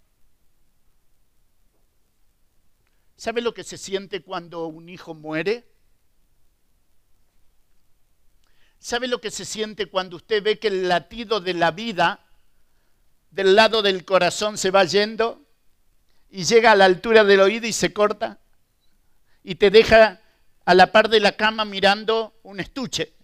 ¿Sabe 3.16 3.40
lo 3.40 3.54
que 3.54 3.64
se 3.64 3.78
siente 3.78 4.23
cuando 4.23 4.66
un 4.66 4.88
hijo 4.88 5.14
muere? 5.14 5.64
¿Sabe 8.78 9.09
lo 9.09 9.21
que 9.21 9.30
se 9.30 9.44
siente 9.44 9.87
cuando 9.87 10.16
usted 10.16 10.42
ve 10.42 10.59
que 10.59 10.68
el 10.68 10.88
latido 10.88 11.40
de 11.40 11.54
la 11.54 11.71
vida 11.71 12.21
del 13.30 13.54
lado 13.54 13.83
del 13.83 14.04
corazón 14.04 14.59
se 14.59 14.71
va 14.71 14.85
yendo 14.85 15.42
y 16.30 16.44
llega 16.44 16.73
a 16.73 16.76
la 16.76 16.85
altura 16.85 17.25
del 17.25 17.40
oído 17.40 17.66
y 17.66 17.73
se 17.73 17.92
corta 17.92 18.38
y 19.42 19.54
te 19.54 19.71
deja 19.71 20.21
a 20.64 20.75
la 20.75 20.92
par 20.92 21.09
de 21.09 21.21
la 21.21 21.33
cama 21.33 21.64
mirando 21.64 22.35
un 22.42 22.61
estuche? 22.61 23.14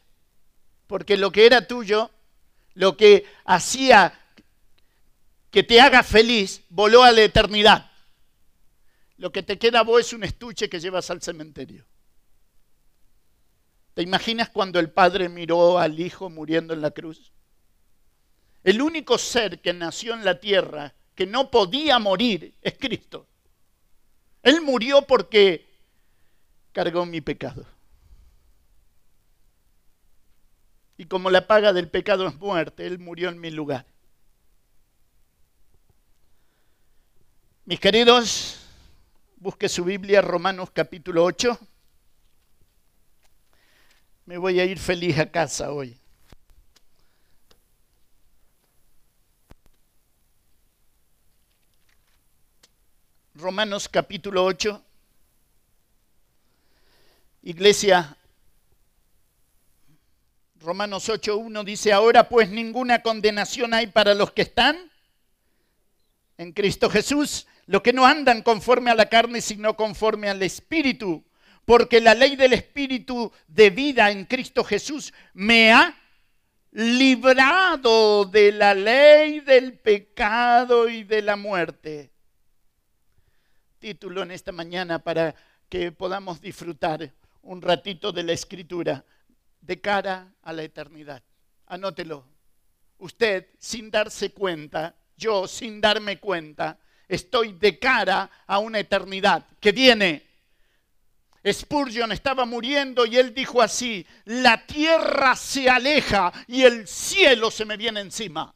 Porque 0.87 1.17
lo 1.17 1.31
que 1.31 1.47
era 1.47 1.67
tuyo, 1.67 2.11
lo 2.75 2.97
que 2.97 3.27
hacía 3.45 4.19
que 5.51 5.63
te 5.63 5.81
haga 5.81 6.03
feliz, 6.03 6.63
voló 6.69 7.03
a 7.03 7.13
la 7.13 7.23
eternidad. 7.23 7.90
Lo 9.21 9.31
que 9.31 9.43
te 9.43 9.59
queda 9.59 9.81
a 9.81 9.83
vos 9.83 10.01
es 10.01 10.15
un 10.15 10.25
estuche 10.25 10.71
que 10.71 10.81
llevas 10.81 11.11
al 11.11 11.21
cementerio. 11.21 11.85
¿Te 13.93 14.01
imaginas 14.01 14.49
cuando 14.49 14.81
el 14.81 14.91
padre 14.91 15.29
miró 15.29 15.79
al 15.79 16.01
hijo 16.01 16.31
muriendo 16.31 16.73
en 16.73 16.81
la 16.81 16.91
cruz? 16.91 17.31
El 18.65 18.81
único 18.81 19.19
ser 19.19 19.61
que 19.61 19.75
nació 19.75 20.15
en 20.15 20.25
la 20.25 20.41
tierra 20.41 20.95
que 21.15 21.27
no 21.27 21.51
podía 21.51 21.99
morir 21.99 22.55
es 22.63 22.79
Cristo. 22.79 23.27
Él 24.43 24.63
murió 24.63 25.03
porque 25.03 25.69
cargó 26.73 27.05
mi 27.05 27.21
pecado. 27.21 27.67
Y 30.97 31.05
como 31.05 31.29
la 31.29 31.47
paga 31.47 31.75
del 31.75 31.91
pecado 31.91 32.27
es 32.27 32.37
muerte, 32.37 32.87
Él 32.87 32.99
murió 32.99 33.29
en 33.29 33.39
mi 33.39 33.51
lugar. 33.51 33.85
Mis 37.67 37.79
queridos, 37.79 38.60
busque 39.41 39.71
su 39.71 39.85
Biblia, 39.85 40.21
Romanos 40.21 40.71
capítulo 40.71 41.25
8. 41.25 41.59
Me 44.27 44.37
voy 44.37 44.61
a 44.61 44.67
ir 44.67 44.79
feliz 44.79 45.19
a 45.19 45.31
casa 45.31 45.73
hoy. 45.73 45.99
Romanos 53.35 53.89
capítulo 53.89 54.45
8. 54.45 54.85
Iglesia, 57.43 58.15
Romanos 60.57 61.09
8.1 61.09 61.65
dice, 61.65 61.95
ahora 61.95 62.29
pues 62.29 62.51
ninguna 62.51 63.01
condenación 63.01 63.73
hay 63.73 63.87
para 63.87 64.13
los 64.13 64.33
que 64.33 64.43
están 64.43 64.77
en 66.37 66.53
Cristo 66.53 66.91
Jesús, 66.91 67.47
los 67.71 67.83
que 67.83 67.93
no 67.93 68.05
andan 68.05 68.43
conforme 68.43 68.91
a 68.91 68.97
la 68.97 69.09
carne, 69.09 69.41
sino 69.41 69.77
conforme 69.77 70.29
al 70.29 70.43
Espíritu, 70.43 71.25
porque 71.65 72.01
la 72.01 72.17
ley 72.17 72.35
del 72.35 72.53
Espíritu 72.53 73.31
de 73.47 73.71
vida 73.71 74.11
en 74.11 74.25
Cristo 74.25 74.65
Jesús 74.65 75.15
me 75.35 75.73
ha 75.73 75.97
librado 76.73 78.25
de 78.25 78.51
la 78.51 78.75
ley 78.75 79.39
del 79.39 79.79
pecado 79.79 80.89
y 80.89 81.05
de 81.05 81.23
la 81.23 81.37
muerte. 81.37 82.11
Título 83.79 84.25
en 84.25 84.33
esta 84.33 84.51
mañana 84.51 84.99
para 84.99 85.37
que 85.69 85.93
podamos 85.93 86.41
disfrutar 86.41 87.13
un 87.43 87.63
ratito 87.63 88.11
de 88.11 88.25
la 88.25 88.33
escritura 88.33 89.05
de 89.61 89.81
cara 89.81 90.35
a 90.43 90.53
la 90.53 90.65
eternidad. 90.65 91.23
Anótelo. 91.67 92.27
Usted, 92.99 93.47
sin 93.61 93.93
darse 93.93 94.33
cuenta, 94.33 94.97
yo, 95.17 95.47
sin 95.47 95.81
darme 95.81 96.19
cuenta, 96.19 96.77
estoy 97.11 97.53
de 97.53 97.79
cara 97.79 98.31
a 98.47 98.59
una 98.59 98.79
eternidad 98.79 99.47
que 99.59 99.73
viene. 99.73 100.27
Spurgeon 101.45 102.13
estaba 102.13 102.45
muriendo 102.45 103.05
y 103.07 103.17
él 103.17 103.35
dijo 103.35 103.61
así, 103.61 104.07
la 104.27 104.67
tierra 104.67 105.35
se 105.35 105.69
aleja 105.69 106.33
y 106.47 106.63
el 106.63 106.87
cielo 106.87 107.51
se 107.51 107.65
me 107.65 107.77
viene 107.77 108.01
encima. 108.01 108.55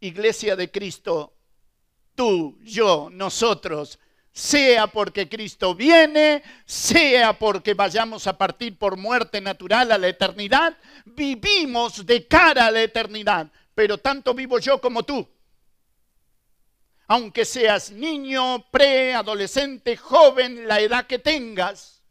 Iglesia 0.00 0.56
de 0.56 0.70
Cristo, 0.70 1.34
tú, 2.14 2.58
yo, 2.62 3.08
nosotros 3.10 3.98
sea 4.32 4.86
porque 4.86 5.28
Cristo 5.28 5.74
viene, 5.74 6.42
sea 6.64 7.38
porque 7.38 7.74
vayamos 7.74 8.26
a 8.26 8.36
partir 8.36 8.76
por 8.78 8.96
muerte 8.96 9.40
natural 9.40 9.92
a 9.92 9.98
la 9.98 10.08
eternidad, 10.08 10.76
vivimos 11.04 12.04
de 12.04 12.26
cara 12.26 12.66
a 12.66 12.70
la 12.70 12.82
eternidad, 12.82 13.50
pero 13.74 13.98
tanto 13.98 14.34
vivo 14.34 14.58
yo 14.58 14.80
como 14.80 15.04
tú. 15.04 15.28
Aunque 17.06 17.44
seas 17.44 17.90
niño, 17.90 18.64
pre-adolescente, 18.70 19.96
joven, 19.96 20.66
la 20.66 20.80
edad 20.80 21.06
que 21.06 21.18
tengas, 21.18 22.02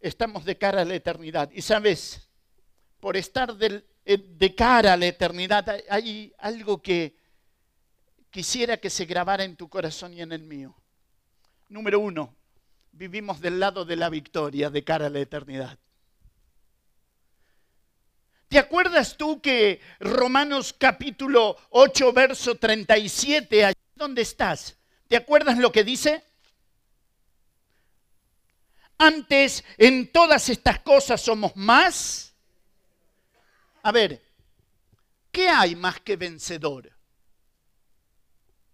estamos 0.00 0.44
de 0.44 0.56
cara 0.56 0.82
a 0.82 0.84
la 0.84 0.94
eternidad. 0.94 1.50
Y 1.52 1.62
sabes, 1.62 2.28
por 3.00 3.16
estar 3.16 3.54
de, 3.54 3.84
de 4.04 4.54
cara 4.54 4.92
a 4.92 4.96
la 4.96 5.06
eternidad 5.06 5.66
hay 5.88 6.32
algo 6.38 6.80
que 6.80 7.16
quisiera 8.30 8.76
que 8.76 8.90
se 8.90 9.04
grabara 9.04 9.44
en 9.44 9.56
tu 9.56 9.68
corazón 9.68 10.14
y 10.14 10.22
en 10.22 10.32
el 10.32 10.42
mío. 10.42 10.74
Número 11.68 12.00
uno, 12.00 12.34
vivimos 12.92 13.40
del 13.40 13.60
lado 13.60 13.84
de 13.84 13.96
la 13.96 14.08
victoria 14.08 14.70
de 14.70 14.84
cara 14.84 15.06
a 15.06 15.10
la 15.10 15.20
eternidad. 15.20 15.78
¿Te 18.50 18.58
acuerdas 18.58 19.16
tú 19.16 19.40
que 19.40 19.80
Romanos 20.00 20.74
capítulo 20.76 21.56
8, 21.70 22.12
verso 22.12 22.56
37, 22.56 23.64
allí 23.64 23.78
donde 23.94 24.22
estás? 24.22 24.76
¿Te 25.06 25.16
acuerdas 25.16 25.56
lo 25.56 25.70
que 25.70 25.84
dice? 25.84 26.24
Antes, 28.98 29.64
en 29.78 30.10
todas 30.10 30.48
estas 30.48 30.80
cosas 30.80 31.20
somos 31.20 31.54
más. 31.54 32.34
A 33.84 33.92
ver, 33.92 34.20
¿qué 35.30 35.48
hay 35.48 35.76
más 35.76 36.00
que 36.00 36.16
vencedor? 36.16 36.92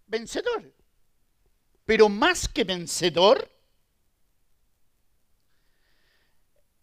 vencedor. 0.07 0.73
Pero 1.85 2.09
más 2.09 2.47
que 2.47 2.63
vencedor, 2.63 3.47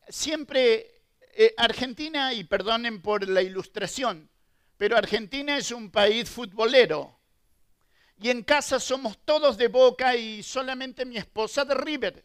siempre 0.09 0.94
eh, 1.37 1.55
Argentina, 1.57 2.33
y 2.33 2.45
perdonen 2.45 3.03
por 3.03 3.29
la 3.29 3.43
ilustración, 3.43 4.31
pero 4.77 4.97
Argentina 4.97 5.57
es 5.57 5.71
un 5.71 5.91
país 5.91 6.29
futbolero. 6.29 7.19
Y 8.21 8.31
en 8.31 8.43
casa 8.43 8.79
somos 8.79 9.19
todos 9.25 9.57
de 9.57 9.69
Boca 9.69 10.17
y 10.17 10.43
solamente 10.43 11.05
mi 11.05 11.17
esposa 11.17 11.65
de 11.65 11.75
River. 11.75 12.25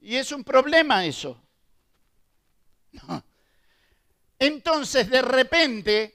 Y 0.00 0.16
es 0.16 0.30
un 0.32 0.44
problema 0.44 1.04
eso. 1.04 1.42
Entonces, 4.38 5.10
de 5.10 5.22
repente, 5.22 6.14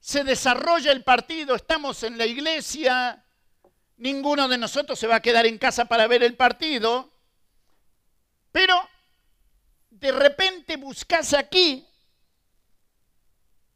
se 0.00 0.24
desarrolla 0.24 0.90
el 0.90 1.04
partido, 1.04 1.54
estamos 1.54 2.02
en 2.02 2.18
la 2.18 2.26
iglesia, 2.26 3.24
ninguno 3.98 4.48
de 4.48 4.58
nosotros 4.58 4.98
se 4.98 5.06
va 5.06 5.16
a 5.16 5.22
quedar 5.22 5.46
en 5.46 5.58
casa 5.58 5.84
para 5.84 6.06
ver 6.06 6.22
el 6.22 6.34
partido, 6.34 7.12
pero 8.50 8.74
de 10.02 10.10
repente 10.10 10.76
buscas 10.76 11.32
aquí 11.32 11.86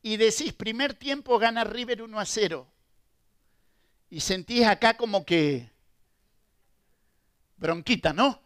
y 0.02 0.16
decís, 0.16 0.52
primer 0.52 0.94
tiempo 0.94 1.38
gana 1.38 1.62
River 1.62 2.02
1 2.02 2.18
a 2.18 2.26
0. 2.26 2.66
Y 4.10 4.18
sentís 4.18 4.66
acá 4.66 4.96
como 4.96 5.24
que 5.24 5.70
bronquita, 7.56 8.12
¿no? 8.12 8.42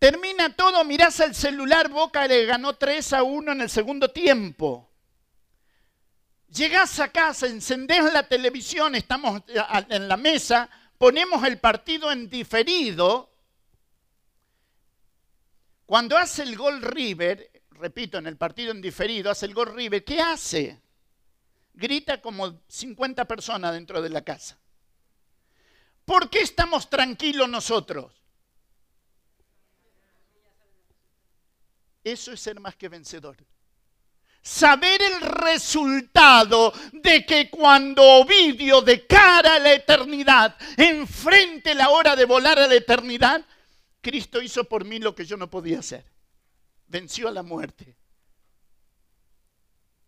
Termina 0.00 0.52
todo, 0.56 0.82
mirás 0.82 1.20
el 1.20 1.32
celular, 1.32 1.88
Boca 1.88 2.26
le 2.26 2.44
ganó 2.44 2.74
3 2.74 3.12
a 3.12 3.22
1 3.22 3.52
en 3.52 3.60
el 3.60 3.70
segundo 3.70 4.10
tiempo. 4.10 4.90
Llegás 6.48 6.98
a 6.98 7.12
casa, 7.12 7.46
encendés 7.46 8.12
la 8.12 8.26
televisión, 8.26 8.96
estamos 8.96 9.42
en 9.46 10.08
la 10.08 10.16
mesa, 10.16 10.68
ponemos 10.98 11.44
el 11.44 11.60
partido 11.60 12.10
en 12.10 12.28
diferido. 12.28 13.31
Cuando 15.86 16.16
hace 16.16 16.42
el 16.42 16.56
gol 16.56 16.80
River, 16.80 17.50
repito, 17.70 18.18
en 18.18 18.26
el 18.26 18.36
partido 18.36 18.70
en 18.72 18.80
diferido, 18.80 19.30
hace 19.30 19.46
el 19.46 19.54
gol 19.54 19.74
River, 19.74 20.04
¿qué 20.04 20.20
hace? 20.20 20.80
Grita 21.74 22.20
como 22.20 22.60
50 22.68 23.26
personas 23.26 23.72
dentro 23.72 24.00
de 24.00 24.10
la 24.10 24.22
casa. 24.22 24.58
¿Por 26.04 26.30
qué 26.30 26.40
estamos 26.40 26.90
tranquilos 26.90 27.48
nosotros? 27.48 28.12
Eso 32.04 32.32
es 32.32 32.40
ser 32.40 32.58
más 32.58 32.74
que 32.76 32.88
vencedor 32.88 33.36
saber 34.42 35.00
el 35.00 35.20
resultado 35.20 36.72
de 36.92 37.24
que 37.24 37.48
cuando 37.48 38.02
Ovidio 38.02 38.82
de 38.82 39.06
cara 39.06 39.54
a 39.54 39.58
la 39.60 39.72
eternidad, 39.72 40.56
enfrente 40.76 41.74
la 41.74 41.90
hora 41.90 42.16
de 42.16 42.24
volar 42.24 42.58
a 42.58 42.66
la 42.66 42.74
eternidad, 42.74 43.44
Cristo 44.02 44.42
hizo 44.42 44.64
por 44.64 44.84
mí 44.84 44.98
lo 44.98 45.14
que 45.14 45.24
yo 45.24 45.36
no 45.36 45.48
podía 45.48 45.78
hacer. 45.78 46.04
Venció 46.88 47.28
a 47.28 47.30
la 47.30 47.42
muerte. 47.42 47.96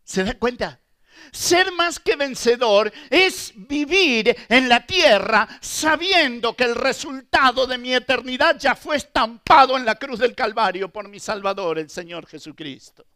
¿Se 0.03 0.23
da 0.23 0.35
cuenta? 0.35 0.81
Ser 1.31 1.73
más 1.73 2.01
que 2.01 2.17
vencedor 2.17 2.93
es 3.09 3.53
vivir 3.55 4.37
en 4.49 4.69
la 4.69 4.85
tierra 4.85 5.49
sabiendo 5.61 6.55
que 6.55 6.65
el 6.65 6.75
resultado 6.75 7.67
de 7.67 7.79
mi 7.79 7.95
eternidad 7.95 8.59
ya 8.59 8.75
fue 8.75 8.97
estampado 8.97 9.77
en 9.77 9.85
la 9.85 9.95
cruz 9.95 10.19
del 10.19 10.35
Calvario 10.35 10.93
por 10.93 11.09
mi 11.09 11.21
Salvador, 11.21 11.79
el 11.79 11.89
Señor 11.89 12.27
Jesucristo. 12.27 13.07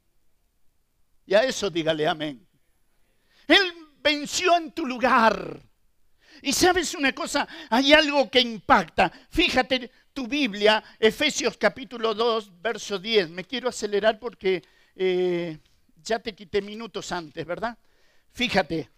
Y 1.27 1.35
a 1.35 1.43
eso 1.43 1.69
dígale 1.69 2.07
amén. 2.07 2.49
Él 3.47 3.61
venció 4.01 4.57
en 4.57 4.73
tu 4.73 4.87
lugar. 4.87 5.61
Y 6.43 6.53
sabes 6.53 6.95
una 6.95 7.13
cosa, 7.13 7.47
hay 7.71 7.93
algo 7.93 8.31
que 8.31 8.41
impacta. 8.41 9.11
Fíjate 9.31 9.91
tu 10.13 10.27
Biblia, 10.27 10.83
Efesios 10.99 11.57
capítulo 11.57 12.15
2, 12.15 12.61
verso 12.61 12.99
10. 12.99 13.31
Me 13.31 13.45
quiero 13.45 13.69
acelerar 13.69 14.19
porque 14.19 14.63
eh, 14.95 15.59
ya 16.03 16.19
te 16.19 16.35
quité 16.35 16.63
minutos 16.63 17.13
antes, 17.13 17.45
¿verdad? 17.45 17.77
Fíjate, 18.33 18.91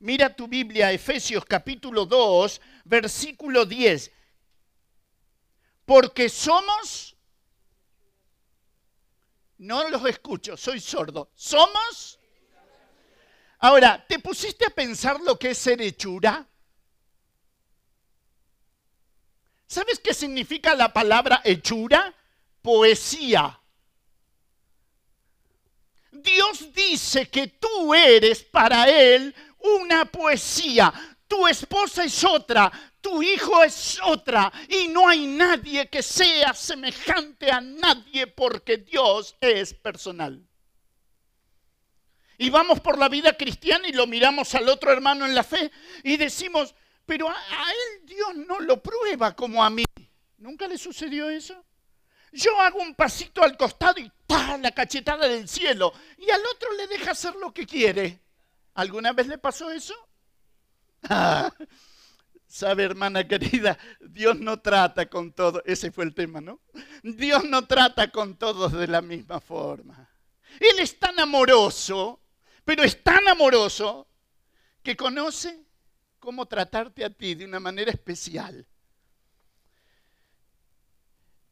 mira 0.00 0.34
tu 0.34 0.48
Biblia, 0.48 0.92
Efesios 0.92 1.44
capítulo 1.44 2.06
2, 2.06 2.60
versículo 2.84 3.64
10. 3.64 4.12
Porque 5.84 6.28
somos 6.28 7.16
no 9.60 9.86
los 9.90 10.04
escucho, 10.06 10.56
soy 10.56 10.80
sordo. 10.80 11.30
¿Somos? 11.34 12.18
Ahora, 13.58 14.02
¿te 14.08 14.18
pusiste 14.18 14.64
a 14.64 14.70
pensar 14.70 15.20
lo 15.20 15.38
que 15.38 15.50
es 15.50 15.58
ser 15.58 15.82
hechura? 15.82 16.48
¿Sabes 19.70 20.00
qué 20.00 20.12
significa 20.12 20.74
la 20.74 20.92
palabra 20.92 21.42
hechura? 21.44 22.12
Poesía. 22.60 23.60
Dios 26.10 26.74
dice 26.74 27.28
que 27.28 27.46
tú 27.46 27.94
eres 27.94 28.42
para 28.42 28.90
Él 28.90 29.32
una 29.60 30.06
poesía. 30.06 30.92
tu 31.28 31.46
esposa 31.46 32.02
es 32.02 32.24
otra, 32.24 32.72
tu 33.00 33.22
hijo 33.22 33.62
es 33.62 34.00
otra, 34.02 34.52
y 34.68 34.88
no 34.88 35.08
hay 35.08 35.28
nadie 35.28 35.88
que 35.88 36.02
sea 36.02 36.52
semejante 36.52 37.52
a 37.52 37.60
nadie 37.60 38.26
porque 38.26 38.78
Dios 38.78 39.36
es 39.40 39.72
personal. 39.72 40.44
Y 42.38 42.50
vamos 42.50 42.80
por 42.80 42.98
la 42.98 43.08
vida 43.08 43.36
cristiana 43.36 43.86
y 43.86 43.92
lo 43.92 44.08
miramos 44.08 44.52
al 44.56 44.68
otro 44.68 44.90
hermano 44.90 45.26
en 45.26 45.36
la 45.36 45.44
fe 45.44 45.70
y 46.02 46.16
decimos, 46.16 46.74
pero 47.10 47.28
a, 47.28 47.32
él 47.32 48.06
Dios 48.06 48.36
no 48.36 48.60
lo 48.60 48.80
prueba 48.80 49.34
como 49.34 49.64
a 49.64 49.68
mí. 49.68 49.82
¿Nunca 50.38 50.68
le 50.68 50.78
sucedió 50.78 51.28
eso? 51.28 51.60
Yo 52.30 52.56
hago 52.60 52.78
un 52.78 52.94
pasito 52.94 53.42
al 53.42 53.56
costado 53.56 53.98
y 53.98 54.08
¡ta! 54.28 54.56
la 54.58 54.70
cachetada 54.70 55.26
del 55.26 55.48
cielo. 55.48 55.92
Y 56.18 56.30
al 56.30 56.40
otro 56.46 56.72
le 56.74 56.86
deja 56.86 57.10
hacer 57.10 57.34
lo 57.34 57.52
que 57.52 57.66
quiere. 57.66 58.20
¿Alguna 58.74 59.12
vez 59.12 59.26
le 59.26 59.38
pasó 59.38 59.72
eso? 59.72 59.92
Sabe, 62.46 62.84
hermana 62.84 63.26
querida, 63.26 63.76
Dios 63.98 64.38
no 64.38 64.60
trata 64.60 65.10
con 65.10 65.32
todos, 65.32 65.62
ese 65.66 65.90
fue 65.90 66.04
el 66.04 66.14
tema, 66.14 66.40
¿no? 66.40 66.60
Dios 67.02 67.42
no 67.42 67.66
trata 67.66 68.12
con 68.12 68.36
todos 68.36 68.70
de 68.70 68.86
la 68.86 69.02
misma 69.02 69.40
forma. 69.40 70.08
Él 70.60 70.78
es 70.78 70.96
tan 70.96 71.18
amoroso, 71.18 72.20
pero 72.64 72.84
es 72.84 73.02
tan 73.02 73.26
amoroso 73.26 74.06
que 74.84 74.96
conoce 74.96 75.69
cómo 76.20 76.46
tratarte 76.46 77.04
a 77.04 77.10
ti 77.10 77.34
de 77.34 77.46
una 77.46 77.58
manera 77.58 77.90
especial. 77.90 78.66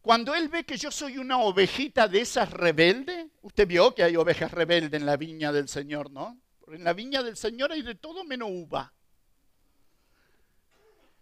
Cuando 0.02 0.34
Él 0.34 0.48
ve 0.48 0.64
que 0.64 0.76
yo 0.76 0.90
soy 0.90 1.18
una 1.18 1.38
ovejita 1.38 2.06
de 2.06 2.20
esas 2.20 2.50
rebeldes, 2.50 3.26
usted 3.42 3.66
vio 3.66 3.94
que 3.94 4.04
hay 4.04 4.16
ovejas 4.16 4.52
rebeldes 4.52 5.00
en 5.00 5.06
la 5.06 5.16
viña 5.16 5.52
del 5.52 5.68
Señor, 5.68 6.10
¿no? 6.10 6.38
En 6.68 6.84
la 6.84 6.92
viña 6.92 7.22
del 7.22 7.36
Señor 7.36 7.72
hay 7.72 7.82
de 7.82 7.94
todo 7.94 8.24
menos 8.24 8.48
uva. 8.50 8.92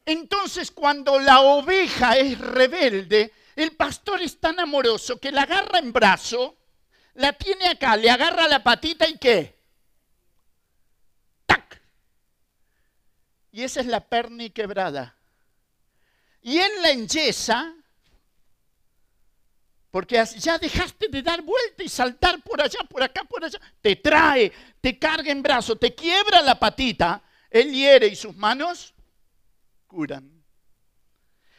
Entonces 0.04 0.70
cuando 0.70 1.18
la 1.18 1.40
oveja 1.40 2.16
es 2.16 2.38
rebelde, 2.38 3.32
el 3.56 3.72
pastor 3.72 4.22
es 4.22 4.38
tan 4.38 4.60
amoroso 4.60 5.18
que 5.18 5.32
la 5.32 5.42
agarra 5.42 5.78
en 5.78 5.92
brazo, 5.92 6.56
la 7.14 7.32
tiene 7.32 7.66
acá, 7.66 7.96
le 7.96 8.10
agarra 8.10 8.46
la 8.46 8.62
patita 8.62 9.08
y 9.08 9.18
qué? 9.18 9.55
Y 13.56 13.64
esa 13.64 13.80
es 13.80 13.86
la 13.86 14.06
perni 14.06 14.50
quebrada. 14.50 15.16
Y 16.42 16.58
él 16.58 16.70
la 16.82 16.90
enyesa, 16.90 17.74
porque 19.90 20.22
ya 20.36 20.58
dejaste 20.58 21.08
de 21.08 21.22
dar 21.22 21.40
vuelta 21.40 21.82
y 21.82 21.88
saltar 21.88 22.42
por 22.42 22.60
allá, 22.60 22.80
por 22.86 23.02
acá, 23.02 23.24
por 23.24 23.42
allá. 23.42 23.58
Te 23.80 23.96
trae, 23.96 24.52
te 24.78 24.98
carga 24.98 25.32
en 25.32 25.42
brazo, 25.42 25.74
te 25.74 25.94
quiebra 25.94 26.42
la 26.42 26.58
patita, 26.58 27.22
él 27.48 27.72
hiere 27.72 28.08
y 28.08 28.14
sus 28.14 28.36
manos 28.36 28.92
curan. 29.86 30.44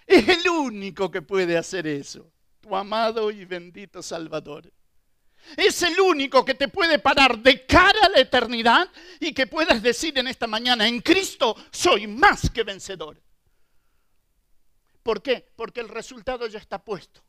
Es 0.06 0.30
el 0.30 0.48
único 0.50 1.10
que 1.10 1.24
puede 1.24 1.58
hacer 1.58 1.88
eso, 1.88 2.32
tu 2.62 2.76
amado 2.76 3.32
y 3.32 3.44
bendito 3.44 4.04
Salvador. 4.04 4.72
Es 5.56 5.82
el 5.84 6.00
único 6.00 6.44
que 6.44 6.56
te 6.56 6.68
puede 6.68 7.00
parar 7.00 7.40
de 7.40 7.66
cara 7.66 8.00
a 8.04 8.10
la 8.10 8.20
eternidad 8.20 8.90
y 9.20 9.34
que 9.34 9.48
puedas 9.48 9.82
decir 9.82 10.18
en 10.18 10.28
esta 10.28 10.48
mañana, 10.48 10.88
en 10.88 11.02
Cristo 11.02 11.56
soy 11.72 12.08
más 12.08 12.50
que 12.50 12.64
vencedor. 12.64 13.22
¿Por 15.04 15.22
qué? 15.22 15.48
Porque 15.56 15.80
el 15.80 15.90
resultado 15.90 16.48
ya 16.48 16.60
está 16.60 16.84
puesto. 16.84 17.22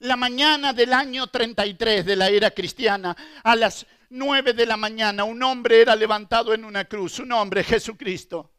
La 0.00 0.16
mañana 0.16 0.72
del 0.72 0.92
año 0.92 1.26
33 1.26 2.04
de 2.04 2.16
la 2.16 2.28
era 2.28 2.50
cristiana, 2.50 3.16
a 3.42 3.56
las 3.56 3.86
9 4.10 4.52
de 4.52 4.66
la 4.66 4.76
mañana, 4.76 5.24
un 5.24 5.42
hombre 5.42 5.80
era 5.80 5.94
levantado 5.96 6.52
en 6.54 6.64
una 6.64 6.84
cruz, 6.84 7.18
un 7.18 7.32
hombre, 7.32 7.64
Jesucristo. 7.64 8.52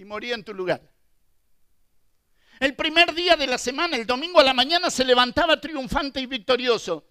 y 0.00 0.04
moría 0.06 0.34
en 0.34 0.42
tu 0.42 0.54
lugar. 0.54 0.80
El 2.60 2.74
primer 2.74 3.14
día 3.14 3.36
de 3.36 3.46
la 3.46 3.56
semana, 3.56 3.96
el 3.96 4.06
domingo 4.06 4.38
a 4.38 4.44
la 4.44 4.52
mañana, 4.52 4.90
se 4.90 5.02
levantaba 5.02 5.58
triunfante 5.58 6.20
y 6.20 6.26
victorioso. 6.26 7.06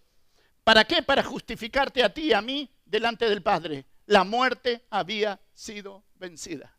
¿Para 0.63 0.85
qué? 0.85 1.01
Para 1.01 1.23
justificarte 1.23 2.03
a 2.03 2.13
ti 2.13 2.25
y 2.25 2.33
a 2.33 2.41
mí 2.41 2.69
delante 2.85 3.27
del 3.27 3.41
Padre. 3.41 3.87
La 4.05 4.23
muerte 4.23 4.85
había 4.91 5.41
sido 5.51 6.03
vencida. 6.19 6.77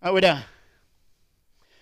Ahora, 0.00 0.46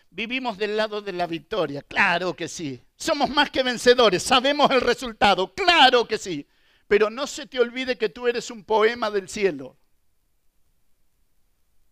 vivimos 0.08 0.56
del 0.56 0.78
lado 0.78 1.02
de 1.02 1.12
la 1.12 1.26
victoria, 1.26 1.82
claro 1.82 2.34
que 2.34 2.48
sí. 2.48 2.82
Somos 2.96 3.28
más 3.28 3.50
que 3.50 3.62
vencedores, 3.62 4.22
sabemos 4.22 4.70
el 4.70 4.80
resultado, 4.80 5.52
claro 5.52 6.08
que 6.08 6.16
sí. 6.16 6.48
Pero 6.88 7.10
no 7.10 7.26
se 7.26 7.44
te 7.44 7.60
olvide 7.60 7.98
que 7.98 8.08
tú 8.08 8.26
eres 8.26 8.50
un 8.50 8.64
poema 8.64 9.10
del 9.10 9.28
cielo 9.28 9.76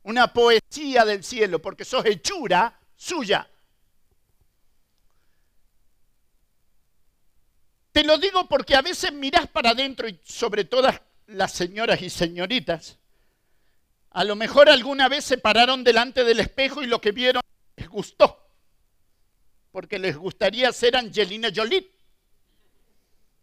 una 0.05 0.33
poesía 0.33 1.05
del 1.05 1.25
cielo, 1.25 1.61
porque 1.61 1.85
sos 1.85 2.05
hechura 2.05 2.79
suya. 2.95 3.49
Te 7.93 8.05
lo 8.05 8.19
digo 8.19 8.49
porque 8.49 8.75
a 8.75 8.83
veces 8.83 9.13
mirás 9.13 9.47
para 9.49 9.71
adentro 9.71 10.09
y 10.09 10.21
sobre 10.25 10.65
todas 10.65 11.01
las 11.27 11.53
señoras 11.53 12.03
y 12.03 12.11
señoritas, 12.11 12.99
a 14.11 14.25
lo 14.25 14.37
mejor 14.37 14.69
alguna 14.69 15.09
vez 15.09 15.25
se 15.25 15.39
pararon 15.39 15.85
delante 15.85 16.23
del 16.23 16.41
espejo 16.41 16.83
y 16.83 16.87
lo 16.87 17.01
que 17.01 17.13
vieron 17.13 17.43
les 17.77 17.89
gustó, 17.89 18.47
porque 19.73 19.99
les 19.99 20.17
gustaría 20.17 20.71
ser 20.73 20.97
Angelina 20.97 21.49
Jolie, 21.55 21.91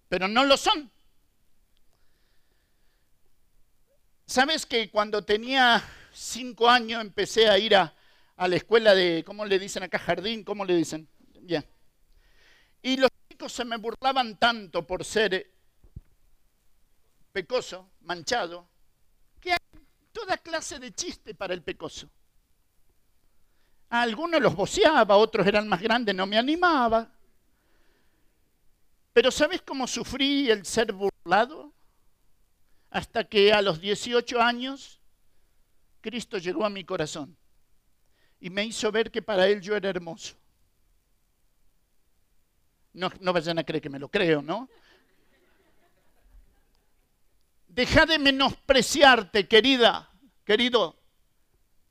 pero 0.08 0.28
no 0.28 0.44
lo 0.44 0.58
son. 0.58 0.92
¿Sabes 4.28 4.66
que 4.66 4.90
cuando 4.90 5.24
tenía 5.24 5.84
cinco 6.12 6.70
años 6.70 7.02
empecé 7.02 7.50
a 7.50 7.58
ir 7.58 7.76
a, 7.76 7.94
la 8.38 8.56
escuela 8.56 8.96
de, 8.96 9.24
¿cómo 9.26 9.46
le 9.46 9.60
dicen 9.60 9.84
acá? 9.84 10.00
Jardín, 10.00 10.44
¿cómo 10.44 10.66
le 10.66 10.76
dicen? 10.76 11.08
Bien. 11.42 11.66
Y 12.82 12.98
los 12.98 13.10
chicos 13.30 13.52
se 13.52 13.66
me 13.66 13.78
burlaban 13.78 14.38
tanto 14.38 14.86
por 14.86 15.06
ser 15.06 15.34
eh, 15.34 15.52
pecoso, 17.32 17.92
manchado, 18.02 18.68
que 19.40 19.52
hay 19.52 19.58
toda 20.12 20.38
clase 20.38 20.80
de 20.80 20.92
chiste 20.92 21.36
para 21.36 21.54
el 21.54 21.62
pecoso. 21.62 22.10
A 23.90 24.02
algunos 24.02 24.42
los 24.42 24.56
boceaba, 24.56 25.18
otros 25.18 25.46
eran 25.46 25.68
más 25.68 25.82
grandes, 25.82 26.16
no 26.16 26.26
me 26.26 26.38
animaba. 26.38 27.12
Pero 29.14 29.30
¿sabes 29.30 29.62
cómo 29.62 29.86
sufrí 29.86 30.50
el 30.50 30.66
ser 30.66 30.94
burlado? 30.94 31.74
Hasta 32.90 33.26
que 33.26 33.54
a 33.54 33.62
los 33.62 33.80
18 33.82 34.42
años 34.42 35.01
Cristo 36.02 36.38
llegó 36.38 36.66
a 36.66 36.70
mi 36.70 36.84
corazón 36.84 37.38
y 38.40 38.50
me 38.50 38.66
hizo 38.66 38.92
ver 38.92 39.12
que 39.12 39.22
para 39.22 39.48
Él 39.48 39.62
yo 39.62 39.76
era 39.76 39.90
hermoso. 39.90 40.36
No, 42.94 43.10
no 43.22 43.32
vayan 43.32 43.60
a 43.60 43.64
creer 43.64 43.82
que 43.82 43.90
me 43.90 44.00
lo 44.00 44.10
creo, 44.10 44.42
¿no? 44.42 44.68
Deja 47.68 48.06
de 48.06 48.20
menospreciarte, 48.20 49.48
querida, 49.48 50.12
querido. 50.44 51.00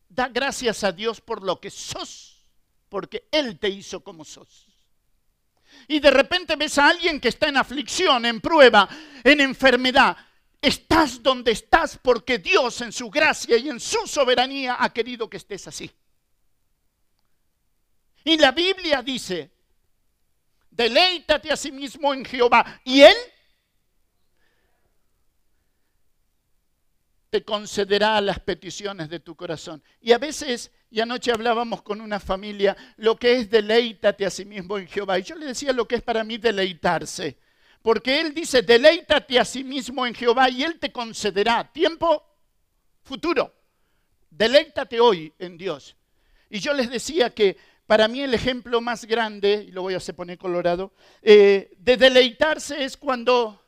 Da 0.08 0.28
gracias 0.28 0.84
a 0.84 0.92
Dios 0.92 1.20
por 1.20 1.42
lo 1.42 1.60
que 1.60 1.70
sos, 1.70 2.44
porque 2.88 3.28
Él 3.30 3.58
te 3.58 3.68
hizo 3.68 4.02
como 4.02 4.24
sos. 4.24 4.66
Y 5.88 6.00
de 6.00 6.10
repente 6.10 6.56
ves 6.56 6.76
a 6.78 6.88
alguien 6.88 7.20
que 7.20 7.28
está 7.28 7.48
en 7.48 7.56
aflicción, 7.56 8.26
en 8.26 8.40
prueba, 8.40 8.88
en 9.24 9.40
enfermedad. 9.40 10.16
Estás 10.62 11.22
donde 11.22 11.52
estás 11.52 11.98
porque 12.02 12.38
Dios 12.38 12.80
en 12.82 12.92
su 12.92 13.08
gracia 13.08 13.56
y 13.56 13.68
en 13.68 13.80
su 13.80 14.06
soberanía 14.06 14.76
ha 14.78 14.92
querido 14.92 15.28
que 15.28 15.38
estés 15.38 15.66
así. 15.66 15.90
Y 18.24 18.36
la 18.36 18.52
Biblia 18.52 19.02
dice, 19.02 19.50
deleítate 20.70 21.50
a 21.50 21.56
sí 21.56 21.72
mismo 21.72 22.12
en 22.12 22.24
Jehová 22.24 22.80
y 22.84 23.00
Él 23.00 23.16
te 27.30 27.44
concederá 27.44 28.20
las 28.20 28.40
peticiones 28.40 29.08
de 29.08 29.20
tu 29.20 29.36
corazón. 29.36 29.82
Y 30.00 30.12
a 30.12 30.18
veces, 30.18 30.72
y 30.90 31.00
anoche 31.00 31.32
hablábamos 31.32 31.80
con 31.82 32.00
una 32.00 32.20
familia, 32.20 32.76
lo 32.96 33.16
que 33.16 33.36
es 33.36 33.48
deleítate 33.48 34.26
a 34.26 34.30
sí 34.30 34.44
mismo 34.44 34.76
en 34.76 34.88
Jehová. 34.88 35.18
Y 35.18 35.22
yo 35.22 35.36
le 35.36 35.46
decía 35.46 35.72
lo 35.72 35.86
que 35.86 35.94
es 35.96 36.02
para 36.02 36.24
mí 36.24 36.36
deleitarse. 36.38 37.38
Porque 37.82 38.20
Él 38.20 38.34
dice, 38.34 38.62
deleítate 38.62 39.38
a 39.38 39.44
sí 39.44 39.64
mismo 39.64 40.06
en 40.06 40.14
Jehová 40.14 40.50
y 40.50 40.62
Él 40.62 40.78
te 40.78 40.92
concederá 40.92 41.70
tiempo 41.72 42.24
futuro. 43.02 43.54
Deleítate 44.30 45.00
hoy 45.00 45.32
en 45.38 45.56
Dios. 45.56 45.96
Y 46.50 46.60
yo 46.60 46.74
les 46.74 46.90
decía 46.90 47.30
que 47.30 47.56
para 47.86 48.06
mí 48.06 48.20
el 48.20 48.34
ejemplo 48.34 48.80
más 48.80 49.04
grande, 49.04 49.64
y 49.68 49.72
lo 49.72 49.82
voy 49.82 49.94
a 49.94 50.00
poner 50.14 50.38
colorado, 50.38 50.92
eh, 51.22 51.72
de 51.78 51.96
deleitarse 51.96 52.84
es 52.84 52.96
cuando 52.96 53.60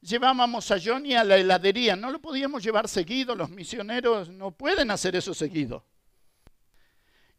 llevábamos 0.00 0.70
a 0.70 0.80
Johnny 0.82 1.14
a 1.14 1.24
la 1.24 1.36
heladería. 1.36 1.94
No 1.94 2.10
lo 2.10 2.20
podíamos 2.20 2.62
llevar 2.62 2.88
seguido, 2.88 3.34
los 3.34 3.50
misioneros 3.50 4.30
no 4.30 4.50
pueden 4.50 4.90
hacer 4.90 5.14
eso 5.14 5.34
seguido. 5.34 5.84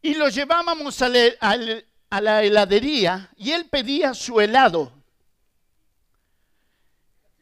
Y 0.00 0.14
lo 0.14 0.28
llevábamos 0.28 1.02
a 1.02 1.08
la 2.20 2.42
heladería 2.42 3.30
y 3.36 3.50
él 3.50 3.66
pedía 3.66 4.14
su 4.14 4.40
helado 4.40 4.99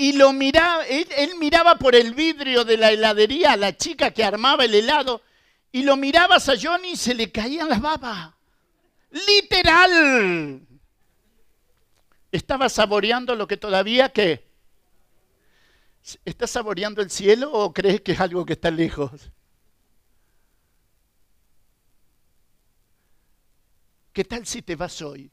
y 0.00 0.12
lo 0.12 0.32
miraba, 0.32 0.86
él, 0.86 1.34
miraba 1.40 1.74
por 1.74 1.96
el 1.96 2.14
vidrio 2.14 2.64
de 2.64 2.76
la 2.76 2.92
heladería 2.92 3.52
a 3.52 3.56
la 3.56 3.76
chica 3.76 4.12
que 4.12 4.22
armaba 4.22 4.64
el 4.64 4.72
helado 4.72 5.22
y 5.72 5.82
lo 5.82 5.96
mirabas 5.96 6.48
a 6.48 6.54
Johnny 6.56 6.92
y 6.92 6.96
se 6.96 7.14
le 7.14 7.32
caían 7.32 7.68
las 7.68 7.82
babas. 7.82 8.32
Literal. 9.10 10.60
Estaba 12.30 12.68
saboreando 12.68 13.34
lo 13.34 13.48
que 13.48 13.56
todavía 13.56 14.10
que... 14.10 14.46
¿Estás 16.24 16.52
saboreando 16.52 17.02
el 17.02 17.10
cielo 17.10 17.50
o 17.52 17.74
crees 17.74 18.00
que 18.00 18.12
es 18.12 18.20
algo 18.20 18.46
que 18.46 18.52
está 18.52 18.70
lejos? 18.70 19.32
¿Qué 24.12 24.24
tal 24.24 24.46
si 24.46 24.62
te 24.62 24.76
vas 24.76 25.02
hoy? 25.02 25.28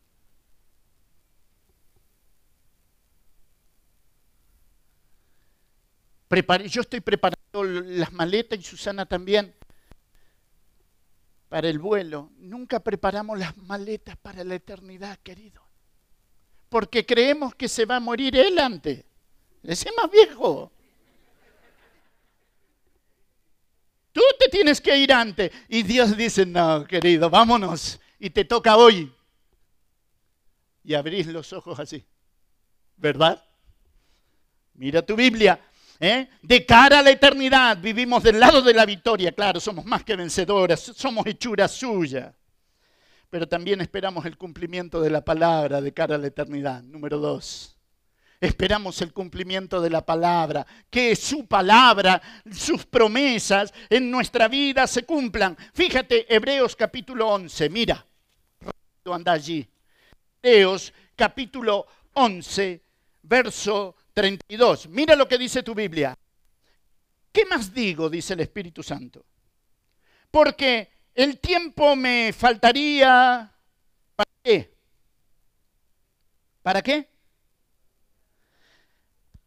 Yo 6.67 6.81
estoy 6.81 7.01
preparando 7.01 7.63
las 7.63 8.11
maletas 8.11 8.59
y 8.59 8.63
Susana 8.63 9.05
también 9.05 9.53
para 11.49 11.69
el 11.69 11.79
vuelo. 11.79 12.31
Nunca 12.37 12.79
preparamos 12.79 13.37
las 13.39 13.55
maletas 13.57 14.17
para 14.17 14.43
la 14.43 14.55
eternidad, 14.55 15.17
querido. 15.19 15.61
Porque 16.69 17.05
creemos 17.05 17.55
que 17.55 17.69
se 17.69 17.85
va 17.85 17.97
a 17.97 17.99
morir 17.99 18.35
él 18.35 18.59
antes. 18.59 19.03
Ese 19.63 19.89
es 19.89 19.95
más 19.95 20.11
viejo. 20.11 20.71
Tú 24.11 24.21
te 24.39 24.49
tienes 24.49 24.81
que 24.81 24.97
ir 24.97 25.13
antes. 25.13 25.51
Y 25.69 25.83
Dios 25.83 26.15
dice, 26.17 26.45
no, 26.45 26.85
querido, 26.85 27.29
vámonos. 27.29 27.99
Y 28.19 28.29
te 28.29 28.45
toca 28.45 28.77
hoy. 28.77 29.11
Y 30.83 30.93
abrís 30.93 31.27
los 31.27 31.51
ojos 31.53 31.79
así. 31.79 32.05
¿Verdad? 32.97 33.43
Mira 34.73 35.05
tu 35.05 35.15
Biblia. 35.15 35.59
¿Eh? 35.99 36.27
De 36.41 36.65
cara 36.65 36.99
a 36.99 37.01
la 37.01 37.11
eternidad 37.11 37.77
vivimos 37.77 38.21
del 38.21 38.39
lado 38.39 38.61
de 38.61 38.73
la 38.73 38.85
victoria, 38.85 39.31
claro, 39.31 39.59
somos 39.59 39.85
más 39.85 40.03
que 40.03 40.15
vencedoras, 40.15 40.79
somos 40.79 41.25
hechura 41.25 41.67
suya. 41.67 42.33
Pero 43.29 43.47
también 43.47 43.81
esperamos 43.81 44.25
el 44.25 44.37
cumplimiento 44.37 45.01
de 45.01 45.09
la 45.09 45.23
palabra 45.23 45.81
de 45.81 45.93
cara 45.93 46.15
a 46.15 46.17
la 46.17 46.27
eternidad. 46.27 46.83
Número 46.83 47.17
dos, 47.17 47.77
esperamos 48.41 49.01
el 49.01 49.13
cumplimiento 49.13 49.81
de 49.81 49.89
la 49.89 50.05
palabra, 50.05 50.65
que 50.89 51.15
su 51.15 51.47
palabra, 51.47 52.21
sus 52.51 52.85
promesas 52.85 53.73
en 53.89 54.11
nuestra 54.11 54.47
vida 54.47 54.87
se 54.87 55.05
cumplan. 55.05 55.57
Fíjate, 55.73 56.33
Hebreos 56.33 56.75
capítulo 56.75 57.29
11, 57.29 57.69
mira, 57.69 58.05
anda 59.05 59.31
allí. 59.31 59.67
Hebreos 60.41 60.93
capítulo 61.15 61.87
11, 62.13 62.81
verso 63.23 63.95
32. 64.15 64.87
Mira 64.87 65.15
lo 65.15 65.27
que 65.27 65.37
dice 65.37 65.61
tu 65.61 65.75
Biblia. 65.75 66.17
¿Qué 67.31 67.45
más 67.45 67.73
digo? 67.73 68.09
dice 68.09 68.33
el 68.33 68.39
Espíritu 68.39 68.81
Santo. 68.81 69.25
Porque 70.31 70.89
el 71.13 71.39
tiempo 71.39 71.95
me 71.95 72.33
faltaría... 72.33 73.51
¿Para 74.15 74.31
qué? 74.41 74.77
¿Para 76.61 76.81
qué? 76.81 77.09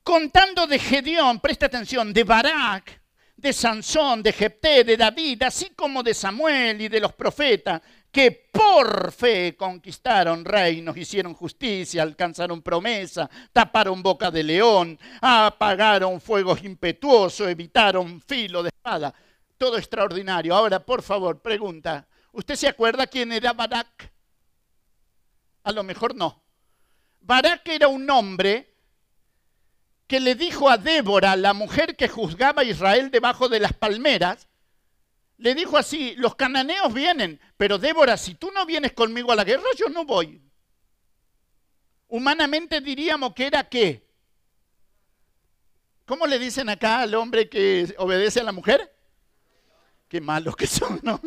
Contando 0.03 0.67
de 0.67 0.79
Gedeón, 0.79 1.41
presta 1.41 1.67
atención, 1.67 2.13
de 2.13 2.25
Barak, 2.25 3.01
de 3.37 3.53
Sansón, 3.53 4.23
de 4.23 4.33
Jepté, 4.33 4.85
de 4.85 4.97
David, 4.97 5.43
así 5.45 5.71
como 5.71 6.03
de 6.03 6.13
Samuel 6.13 6.81
y 6.83 6.89
de 6.89 7.01
los 7.01 7.15
profetas, 7.15 7.81
que 8.11 8.31
por 8.53 9.13
fe 9.13 9.57
conquistaron 9.57 10.45
reinos, 10.45 10.97
hicieron 10.97 11.35
justicia, 11.35 12.03
alcanzaron 12.03 12.63
promesa, 12.63 13.29
taparon 13.53 14.03
boca 14.03 14.31
de 14.31 14.43
león, 14.43 14.99
apagaron 15.21 16.21
fuegos 16.21 16.65
impetuosos, 16.65 17.49
evitaron 17.49 18.21
filo 18.21 18.63
de 18.63 18.71
espada. 18.71 19.13
Todo 19.57 19.77
extraordinario. 19.77 20.55
Ahora, 20.55 20.85
por 20.85 21.03
favor, 21.03 21.41
pregunta, 21.41 22.07
¿usted 22.33 22.55
se 22.55 22.69
acuerda 22.69 23.07
quién 23.07 23.33
era 23.33 23.53
Barak? 23.53 24.11
A 25.65 25.73
lo 25.73 25.83
mejor 25.83 26.15
no. 26.15 26.43
Barak 27.21 27.69
era 27.69 27.89
un 27.89 28.09
hombre 28.09 28.75
que 30.07 30.21
le 30.21 30.35
dijo 30.35 30.71
a 30.71 30.79
Débora, 30.79 31.37
la 31.37 31.53
mujer 31.53 31.95
que 31.95 32.09
juzgaba 32.09 32.63
a 32.63 32.65
Israel 32.65 33.11
debajo 33.11 33.51
de 33.51 33.61
las 33.61 33.75
palmeras, 33.75 34.48
le 35.39 35.55
dijo 35.55 35.77
así, 35.77 36.15
los 36.17 36.35
cananeos 36.35 36.93
vienen, 36.93 37.41
pero 37.57 37.79
Débora, 37.79 38.17
si 38.17 38.35
tú 38.35 38.51
no 38.51 38.67
vienes 38.67 38.93
conmigo 38.93 39.31
a 39.31 39.37
la 39.37 39.45
guerra, 39.45 39.69
yo 39.77 39.89
no 39.89 40.05
voy. 40.05 40.43
Humanamente 42.09 42.81
diríamos 42.81 43.35
que 43.35 43.47
era 43.47 43.69
qué. 43.69 44.05
¿Cómo 46.07 46.27
le 46.27 46.39
dicen 46.39 46.69
acá 46.69 47.01
al 47.01 47.15
hombre 47.15 47.49
que 47.49 47.95
obedece 47.99 48.41
a 48.41 48.45
la 48.45 48.53
mujer? 48.53 48.93
Qué 50.09 50.21
malos 50.21 50.57
que 50.57 50.67
son, 50.67 50.99
¿no? 51.03 51.21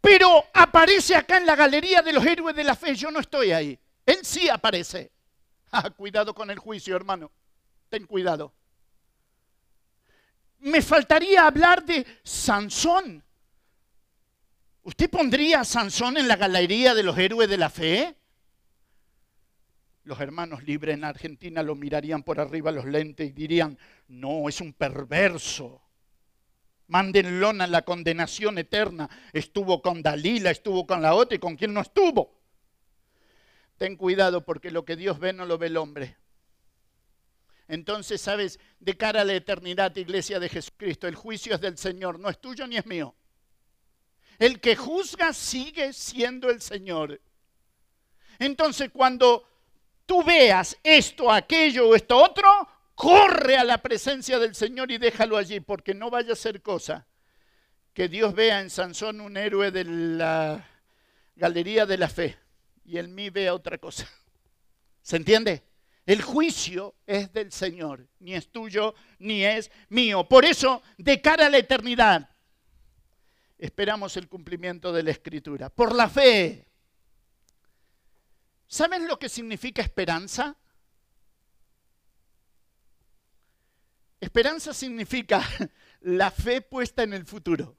Pero 0.00 0.44
aparece 0.52 1.14
acá 1.14 1.36
en 1.36 1.46
la 1.46 1.54
galería 1.54 2.02
de 2.02 2.12
los 2.12 2.26
héroes 2.26 2.56
de 2.56 2.64
la 2.64 2.74
fe, 2.74 2.96
yo 2.96 3.10
no 3.10 3.20
estoy 3.20 3.52
ahí. 3.52 3.78
Él 4.04 4.18
sí 4.22 4.48
aparece. 4.48 5.12
Ah, 5.70 5.90
cuidado 5.90 6.34
con 6.34 6.50
el 6.50 6.58
juicio, 6.58 6.94
hermano. 6.96 7.30
Ten 7.88 8.06
cuidado 8.06 8.52
me 10.64 10.80
faltaría 10.80 11.46
hablar 11.46 11.84
de 11.84 12.06
Sansón. 12.22 13.22
¿Usted 14.82 15.10
pondría 15.10 15.60
a 15.60 15.64
Sansón 15.64 16.16
en 16.16 16.26
la 16.26 16.36
galería 16.36 16.94
de 16.94 17.02
los 17.02 17.18
héroes 17.18 17.48
de 17.48 17.58
la 17.58 17.68
fe? 17.68 18.16
Los 20.04 20.20
hermanos 20.20 20.62
libres 20.64 20.94
en 20.94 21.04
Argentina 21.04 21.62
lo 21.62 21.74
mirarían 21.74 22.22
por 22.22 22.40
arriba 22.40 22.70
los 22.70 22.86
lentes 22.86 23.28
y 23.28 23.32
dirían, 23.32 23.78
no, 24.08 24.48
es 24.48 24.60
un 24.60 24.72
perverso. 24.72 25.82
Mándenlo 26.86 27.50
a 27.50 27.66
la 27.66 27.82
condenación 27.82 28.56
eterna. 28.56 29.08
Estuvo 29.32 29.82
con 29.82 30.02
Dalila, 30.02 30.50
estuvo 30.50 30.86
con 30.86 31.02
la 31.02 31.14
otra 31.14 31.36
y 31.36 31.40
con 31.40 31.56
quien 31.56 31.74
no 31.74 31.80
estuvo. 31.82 32.40
Ten 33.76 33.96
cuidado 33.96 34.44
porque 34.44 34.70
lo 34.70 34.84
que 34.84 34.96
Dios 34.96 35.18
ve 35.18 35.34
no 35.34 35.44
lo 35.44 35.58
ve 35.58 35.66
el 35.66 35.76
hombre. 35.76 36.16
Entonces, 37.68 38.20
sabes, 38.20 38.60
de 38.78 38.96
cara 38.96 39.22
a 39.22 39.24
la 39.24 39.34
eternidad, 39.34 39.94
iglesia 39.96 40.38
de 40.38 40.48
Jesucristo, 40.48 41.08
el 41.08 41.14
juicio 41.14 41.54
es 41.54 41.60
del 41.60 41.78
Señor, 41.78 42.18
no 42.18 42.28
es 42.28 42.40
tuyo 42.40 42.66
ni 42.66 42.76
es 42.76 42.86
mío. 42.86 43.14
El 44.38 44.60
que 44.60 44.76
juzga 44.76 45.32
sigue 45.32 45.92
siendo 45.92 46.50
el 46.50 46.60
Señor. 46.60 47.20
Entonces, 48.38 48.90
cuando 48.92 49.48
tú 50.06 50.22
veas 50.22 50.76
esto, 50.82 51.30
aquello 51.30 51.88
o 51.88 51.94
esto 51.94 52.16
otro, 52.16 52.48
corre 52.94 53.56
a 53.56 53.64
la 53.64 53.78
presencia 53.78 54.38
del 54.38 54.54
Señor 54.54 54.90
y 54.90 54.98
déjalo 54.98 55.36
allí, 55.36 55.60
porque 55.60 55.94
no 55.94 56.10
vaya 56.10 56.32
a 56.32 56.36
ser 56.36 56.62
cosa 56.62 57.06
que 57.94 58.08
Dios 58.08 58.34
vea 58.34 58.60
en 58.60 58.70
Sansón 58.70 59.20
un 59.20 59.36
héroe 59.36 59.70
de 59.70 59.84
la 59.84 60.68
galería 61.36 61.86
de 61.86 61.96
la 61.96 62.08
fe 62.08 62.36
y 62.84 62.98
en 62.98 63.14
mí 63.14 63.30
vea 63.30 63.54
otra 63.54 63.78
cosa. 63.78 64.08
¿Se 65.02 65.16
entiende? 65.16 65.62
El 66.06 66.20
juicio 66.20 66.96
es 67.06 67.32
del 67.32 67.50
Señor, 67.50 68.06
ni 68.18 68.34
es 68.34 68.48
tuyo, 68.48 68.94
ni 69.18 69.44
es 69.44 69.70
mío. 69.88 70.28
Por 70.28 70.44
eso, 70.44 70.82
de 70.98 71.20
cara 71.22 71.46
a 71.46 71.50
la 71.50 71.58
eternidad, 71.58 72.28
esperamos 73.56 74.16
el 74.18 74.28
cumplimiento 74.28 74.92
de 74.92 75.02
la 75.02 75.10
Escritura. 75.10 75.70
Por 75.70 75.94
la 75.94 76.08
fe. 76.08 76.68
¿Saben 78.66 79.08
lo 79.08 79.18
que 79.18 79.30
significa 79.30 79.80
esperanza? 79.80 80.54
Esperanza 84.20 84.74
significa 84.74 85.42
la 86.00 86.30
fe 86.30 86.60
puesta 86.60 87.02
en 87.02 87.14
el 87.14 87.24
futuro. 87.24 87.78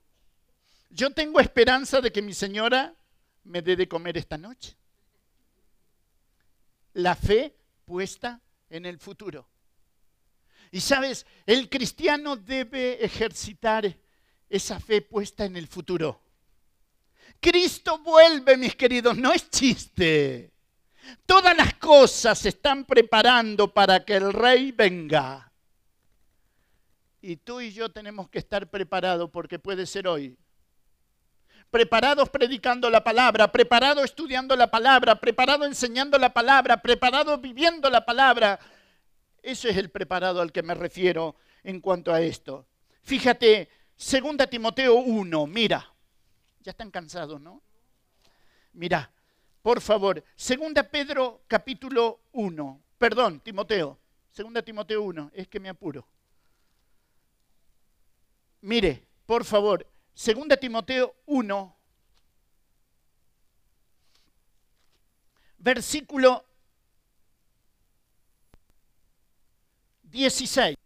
Yo 0.89 1.11
tengo 1.11 1.39
esperanza 1.39 2.01
de 2.01 2.11
que 2.11 2.21
mi 2.21 2.33
señora 2.33 2.95
me 3.43 3.61
dé 3.61 3.75
de 3.75 3.87
comer 3.87 4.17
esta 4.17 4.37
noche. 4.37 4.75
La 6.93 7.15
fe 7.15 7.55
puesta 7.85 8.41
en 8.69 8.85
el 8.85 8.99
futuro. 8.99 9.47
Y 10.71 10.81
sabes, 10.81 11.25
el 11.45 11.69
cristiano 11.69 12.35
debe 12.35 13.03
ejercitar 13.03 13.95
esa 14.49 14.79
fe 14.79 15.01
puesta 15.01 15.45
en 15.45 15.55
el 15.55 15.67
futuro. 15.67 16.21
Cristo 17.39 17.99
vuelve, 17.99 18.57
mis 18.57 18.75
queridos, 18.75 19.15
no 19.17 19.31
es 19.31 19.49
chiste. 19.49 20.51
Todas 21.25 21.55
las 21.55 21.75
cosas 21.75 22.39
se 22.39 22.49
están 22.49 22.85
preparando 22.85 23.73
para 23.73 24.03
que 24.03 24.15
el 24.15 24.33
rey 24.33 24.71
venga. 24.71 25.51
Y 27.21 27.37
tú 27.37 27.61
y 27.61 27.71
yo 27.71 27.89
tenemos 27.91 28.29
que 28.29 28.39
estar 28.39 28.69
preparados 28.69 29.29
porque 29.29 29.59
puede 29.59 29.85
ser 29.85 30.07
hoy, 30.07 30.37
preparados 31.75 32.29
predicando 32.29 32.89
la 32.89 33.03
palabra, 33.03 33.51
preparado 33.51 34.01
estudiando 34.01 34.55
la 34.55 34.71
palabra, 34.71 35.19
preparado 35.19 35.65
enseñando 35.65 36.17
la 36.17 36.33
palabra, 36.33 36.81
preparado 36.81 37.37
viviendo 37.37 37.89
la 37.89 38.05
palabra. 38.05 38.57
Ese 39.43 39.71
es 39.71 39.75
el 39.75 39.89
preparado 39.89 40.39
al 40.39 40.53
que 40.53 40.63
me 40.63 40.73
refiero 40.73 41.35
en 41.65 41.81
cuanto 41.81 42.13
a 42.13 42.21
esto. 42.21 42.65
Fíjate, 43.01 43.67
2 43.97 44.49
Timoteo 44.49 44.95
1, 44.95 45.47
mira. 45.47 45.93
Ya 46.61 46.71
están 46.71 46.91
cansados, 46.91 47.41
¿no? 47.41 47.61
Mira, 48.71 49.11
por 49.61 49.81
favor, 49.81 50.23
2 50.37 50.85
Pedro 50.89 51.41
capítulo 51.45 52.21
1, 52.31 52.81
perdón, 52.97 53.41
Timoteo, 53.41 53.99
Segunda 54.31 54.61
Timoteo 54.61 55.01
1, 55.01 55.31
es 55.33 55.49
que 55.49 55.59
me 55.59 55.67
apuro. 55.67 56.07
Mire, 58.61 59.05
por 59.25 59.43
favor, 59.43 59.85
Segunda 60.15 60.55
Timoteo 60.55 61.13
1, 61.25 61.77
versículo 65.57 66.45
16. 70.03 70.77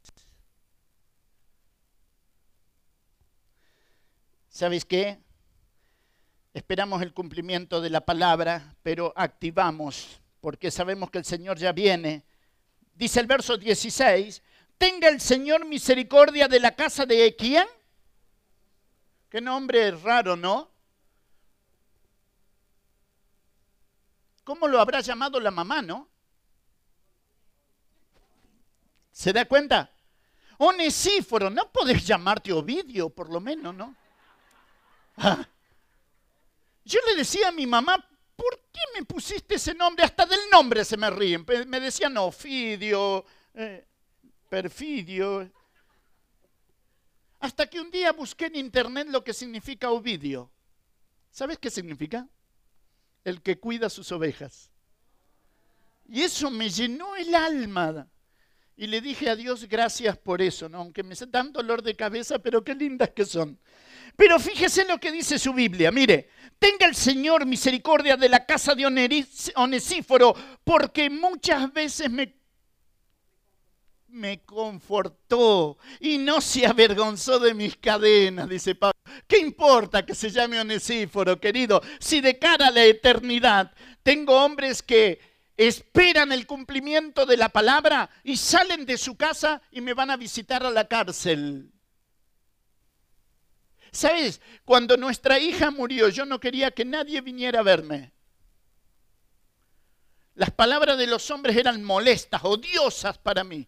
¿Sabes 4.50 4.84
qué? 4.84 5.20
Esperamos 6.56 7.04
el 7.04 7.14
cumplimiento 7.14 7.82
de 7.82 7.92
la 7.92 8.02
palabra, 8.02 8.76
pero 8.82 9.14
activamos, 9.16 10.20
porque 10.42 10.72
sabemos 10.72 11.12
que 11.12 11.20
el 11.20 11.26
Señor 11.26 11.60
ya 11.60 11.72
viene. 11.72 12.26
Dice 12.96 13.20
el 13.20 13.28
verso 13.28 13.58
16, 13.58 14.42
tenga 14.80 15.08
el 15.08 15.22
Señor 15.22 15.66
misericordia 15.66 16.48
de 16.48 16.60
la 16.60 16.76
casa 16.76 17.06
de 17.06 17.36
quién? 17.36 17.68
Qué 19.30 19.40
nombre 19.40 19.92
raro, 19.92 20.36
¿no? 20.36 20.70
¿Cómo 24.44 24.68
lo 24.68 24.82
habrá 24.82 25.02
llamado 25.02 25.40
la 25.40 25.52
mamá, 25.52 25.84
no? 25.84 26.10
¿Se 29.12 29.32
da 29.32 29.46
cuenta? 29.46 29.92
Onesíforo, 30.58 31.50
no 31.50 31.72
podés 31.72 32.06
llamarte 32.06 32.52
Ovidio, 32.52 33.10
por 33.10 33.30
lo 33.30 33.40
menos, 33.40 33.76
¿no? 33.76 33.96
Ah. 35.18 35.48
Yo 36.84 37.00
le 37.06 37.16
decía 37.16 37.50
a 37.50 37.52
mi 37.52 37.68
mamá, 37.68 38.04
¿por 38.36 38.60
qué 38.72 38.80
me 38.96 39.06
pusiste 39.06 39.56
ese 39.56 39.76
nombre? 39.76 40.06
Hasta 40.06 40.26
del 40.26 40.40
nombre 40.52 40.84
se 40.84 40.98
me 40.98 41.10
ríen. 41.12 41.46
Me 41.68 41.80
decían 41.80 42.18
Ofidio, 42.18 43.24
eh, 43.54 43.86
Perfidio. 44.50 45.52
Hasta 47.40 47.68
que 47.68 47.80
un 47.80 47.90
día 47.90 48.12
busqué 48.12 48.48
en 48.48 48.56
internet 48.56 49.08
lo 49.10 49.24
que 49.24 49.34
significa 49.34 49.90
Ovidio. 49.92 50.52
¿Sabes 51.32 51.58
qué 51.58 51.70
significa? 51.70 52.28
El 53.24 53.42
que 53.42 53.60
cuida 53.60 53.90
sus 53.90 54.12
ovejas. 54.12 54.72
Y 56.08 56.22
eso 56.22 56.50
me 56.50 56.70
llenó 56.70 57.16
el 57.16 57.34
alma. 57.36 58.08
Y 58.76 58.88
le 58.88 59.02
dije 59.02 59.30
a 59.30 59.36
Dios 59.36 59.68
gracias 59.68 60.18
por 60.18 60.42
eso, 60.42 60.70
¿no? 60.70 60.80
aunque 60.80 61.04
me 61.04 61.14
dan 61.28 61.52
dolor 61.52 61.82
de 61.82 61.96
cabeza, 61.96 62.40
pero 62.40 62.64
qué 62.64 62.74
lindas 62.74 63.10
que 63.10 63.26
son. 63.26 63.60
Pero 64.16 64.40
fíjese 64.40 64.86
lo 64.86 65.00
que 65.00 65.12
dice 65.12 65.38
su 65.38 65.54
Biblia. 65.54 65.92
Mire, 65.92 66.30
tenga 66.58 66.86
el 66.86 66.96
Señor 66.96 67.46
misericordia 67.46 68.18
de 68.18 68.30
la 68.30 68.46
casa 68.46 68.76
de 68.76 68.86
Onesíforo, 69.56 70.36
porque 70.64 71.10
muchas 71.10 71.72
veces 71.72 72.10
me, 72.10 72.39
me 74.20 74.44
confortó 74.44 75.78
y 76.00 76.18
no 76.18 76.42
se 76.42 76.68
avergonzó 76.68 77.40
de 77.40 77.54
mis 77.54 77.78
cadenas, 77.78 78.48
dice 78.48 78.76
Pablo. 78.76 78.94
¿Qué 79.28 79.40
importa 79.40 80.06
que 80.06 80.14
se 80.14 80.30
llame 80.30 80.60
Onesíforo, 80.60 81.40
querido? 81.40 81.82
Si 82.00 82.22
de 82.22 82.38
cara 82.38 82.68
a 82.68 82.72
la 82.72 82.84
eternidad 82.84 83.74
tengo 84.04 84.44
hombres 84.44 84.84
que 84.84 85.20
esperan 85.58 86.32
el 86.32 86.46
cumplimiento 86.46 87.26
de 87.26 87.38
la 87.38 87.50
palabra 87.50 88.10
y 88.24 88.38
salen 88.38 88.86
de 88.86 88.98
su 88.98 89.16
casa 89.16 89.62
y 89.72 89.82
me 89.82 89.94
van 89.94 90.12
a 90.12 90.18
visitar 90.18 90.64
a 90.66 90.70
la 90.70 90.88
cárcel. 90.88 91.72
¿Sabes? 93.92 94.42
Cuando 94.66 94.98
nuestra 94.98 95.40
hija 95.40 95.72
murió, 95.72 96.10
yo 96.10 96.26
no 96.26 96.40
quería 96.40 96.72
que 96.72 96.86
nadie 96.86 97.22
viniera 97.22 97.62
a 97.62 97.64
verme. 97.64 98.14
Las 100.36 100.52
palabras 100.52 100.98
de 100.98 101.08
los 101.08 101.30
hombres 101.32 101.58
eran 101.58 101.84
molestas, 101.84 102.42
odiosas 102.44 103.18
para 103.18 103.44
mí. 103.44 103.68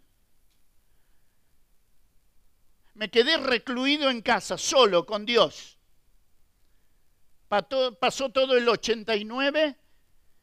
Me 3.01 3.09
quedé 3.09 3.35
recluido 3.35 4.09
en 4.09 4.21
casa, 4.21 4.57
solo, 4.57 5.05
con 5.05 5.25
Dios. 5.25 5.77
Pasó 7.99 8.29
todo 8.29 8.55
el 8.55 8.69
89 8.69 9.75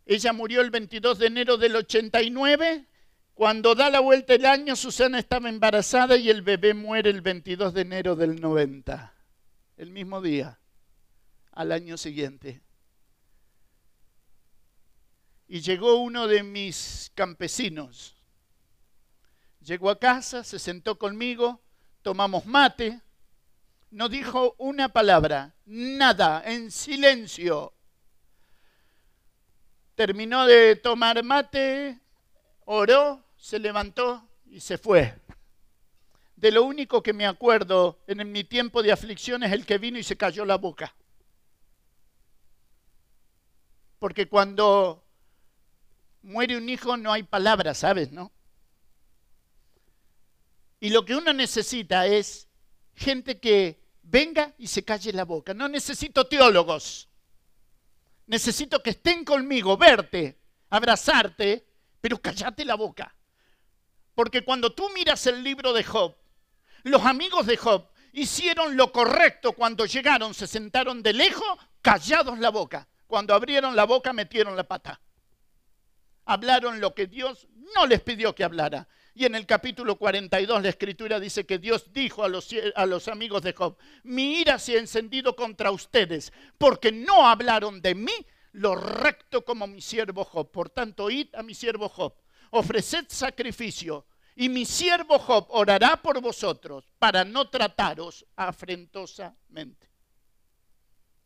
ella 0.09 0.33
murió 0.33 0.62
el 0.62 0.71
22 0.71 1.18
de 1.18 1.27
enero 1.27 1.59
del 1.59 1.77
89. 1.77 2.87
Cuando 3.35 3.75
da 3.75 3.90
la 3.90 4.01
vuelta 4.01 4.35
el 4.35 4.47
año, 4.47 4.75
Susana 4.75 5.18
estaba 5.18 5.51
embarazada 5.51 6.16
y 6.16 6.31
el 6.31 6.40
bebé 6.40 6.73
muere 6.73 7.11
el 7.11 7.21
22 7.21 7.75
de 7.75 7.83
enero 7.83 8.16
del 8.16 8.40
90. 8.40 9.14
El 9.77 9.90
mismo 9.90 10.23
día, 10.23 10.59
al 11.53 11.73
año 11.73 11.99
siguiente. 11.99 12.62
Y 15.47 15.61
llegó 15.61 15.97
uno 15.97 16.27
de 16.27 16.42
mis 16.42 17.12
campesinos. 17.14 18.16
Llegó 19.61 19.90
a 19.90 19.99
casa, 19.99 20.42
se 20.42 20.59
sentó 20.59 20.99
conmigo, 20.99 21.61
tomamos 22.09 22.47
mate, 22.47 23.03
no 23.90 24.09
dijo 24.09 24.55
una 24.57 24.88
palabra, 24.88 25.55
nada, 25.66 26.42
en 26.47 26.71
silencio 26.71 27.75
terminó 29.94 30.47
de 30.47 30.77
tomar 30.77 31.23
mate, 31.23 32.01
oró, 32.64 33.23
se 33.37 33.59
levantó 33.59 34.27
y 34.47 34.61
se 34.61 34.79
fue. 34.79 35.21
De 36.35 36.51
lo 36.51 36.62
único 36.62 37.03
que 37.03 37.12
me 37.12 37.27
acuerdo 37.27 37.99
en 38.07 38.33
mi 38.33 38.42
tiempo 38.42 38.83
de 38.83 38.90
aflicción 38.90 39.42
es 39.42 39.53
el 39.53 39.66
que 39.66 39.77
vino 39.77 39.99
y 39.99 40.03
se 40.03 40.16
cayó 40.16 40.47
la 40.47 40.57
boca. 40.57 40.94
Porque 43.99 44.31
cuando 44.31 45.05
muere 46.23 46.57
un 46.57 46.71
hijo 46.71 46.97
no 46.97 47.12
hay 47.12 47.23
palabras, 47.23 47.77
¿sabes? 47.77 48.12
¿No? 48.12 48.33
Y 50.81 50.91
lo 50.91 51.05
que 51.05 51.17
uno 51.17 51.33
necesita 51.33 52.07
es 52.07 52.49
gente 52.95 53.38
que 53.41 53.83
venga 54.03 54.55
y 54.59 54.67
se 54.67 54.85
calle 54.85 55.12
la 55.12 55.25
boca. 55.25 55.55
No 55.55 55.69
necesito 55.69 56.27
teólogos 56.27 57.09
necesito 58.29 58.83
que 58.83 58.91
estén 58.91 59.25
conmigo, 59.25 59.77
verte, 59.77 60.38
abrazarte, 60.71 61.67
pero 62.01 62.21
callate 62.21 62.64
la 62.64 62.77
boca. 62.77 63.14
Porque 64.14 64.45
cuando 64.45 64.73
tú 64.73 64.88
miras 64.91 65.27
el 65.27 65.43
libro 65.43 65.73
de 65.73 65.83
Job, 65.83 66.14
los 66.85 67.05
amigos 67.05 67.47
de 67.47 67.57
Job 67.57 67.88
hicieron 68.12 68.77
lo 68.77 68.93
correcto 68.93 69.53
cuando 69.53 69.87
llegaron, 69.87 70.35
se 70.35 70.47
sentaron 70.47 71.03
de 71.03 71.12
lejos, 71.14 71.49
callados 71.83 72.38
la 72.38 72.51
boca. 72.51 72.87
Cuando 73.07 73.35
abrieron 73.35 73.75
la 73.75 73.85
boca, 73.85 74.12
metieron 74.12 74.57
la 74.57 74.69
pata. 74.69 75.01
Hablaron 76.27 76.81
lo 76.81 76.95
que 76.95 77.07
Dios 77.07 77.49
no 77.75 77.87
les 77.87 78.03
pidió 78.03 78.35
que 78.35 78.45
hablara. 78.45 78.87
Y 79.14 79.25
en 79.25 79.35
el 79.35 79.47
capítulo 79.47 79.97
42 79.97 80.62
la 80.62 80.68
escritura 80.68 81.18
dice 81.18 81.44
que 81.44 81.59
Dios 81.59 81.92
dijo 81.92 82.23
a 82.23 82.29
los, 82.29 82.49
a 82.75 82.87
los 82.87 83.09
amigos 83.09 83.42
de 83.42 83.53
Job, 83.53 83.77
mi 84.05 84.40
ira 84.40 84.59
se 84.59 84.77
ha 84.77 84.79
encendido 84.79 85.35
contra 85.35 85.71
ustedes, 85.71 86.33
porque 86.57 86.92
no 86.92 87.27
hablaron 87.27 87.81
de 87.83 87.94
mí 87.94 88.27
lo 88.53 88.75
recto 88.75 89.44
como 89.44 89.66
mi 89.66 89.81
siervo 89.81 90.25
Job. 90.25 90.51
Por 90.51 90.71
tanto, 90.71 91.11
id 91.11 91.35
a 91.35 91.42
mi 91.42 91.55
siervo 91.55 91.88
Job, 91.88 92.14
ofreced 92.51 93.07
sacrificio, 93.09 94.07
y 94.37 94.49
mi 94.49 94.64
siervo 94.64 95.18
Job 95.18 95.47
orará 95.51 95.97
por 96.01 96.21
vosotros 96.21 96.85
para 96.99 97.25
no 97.25 97.51
trataros 97.51 98.25
afrentosamente. 98.37 99.88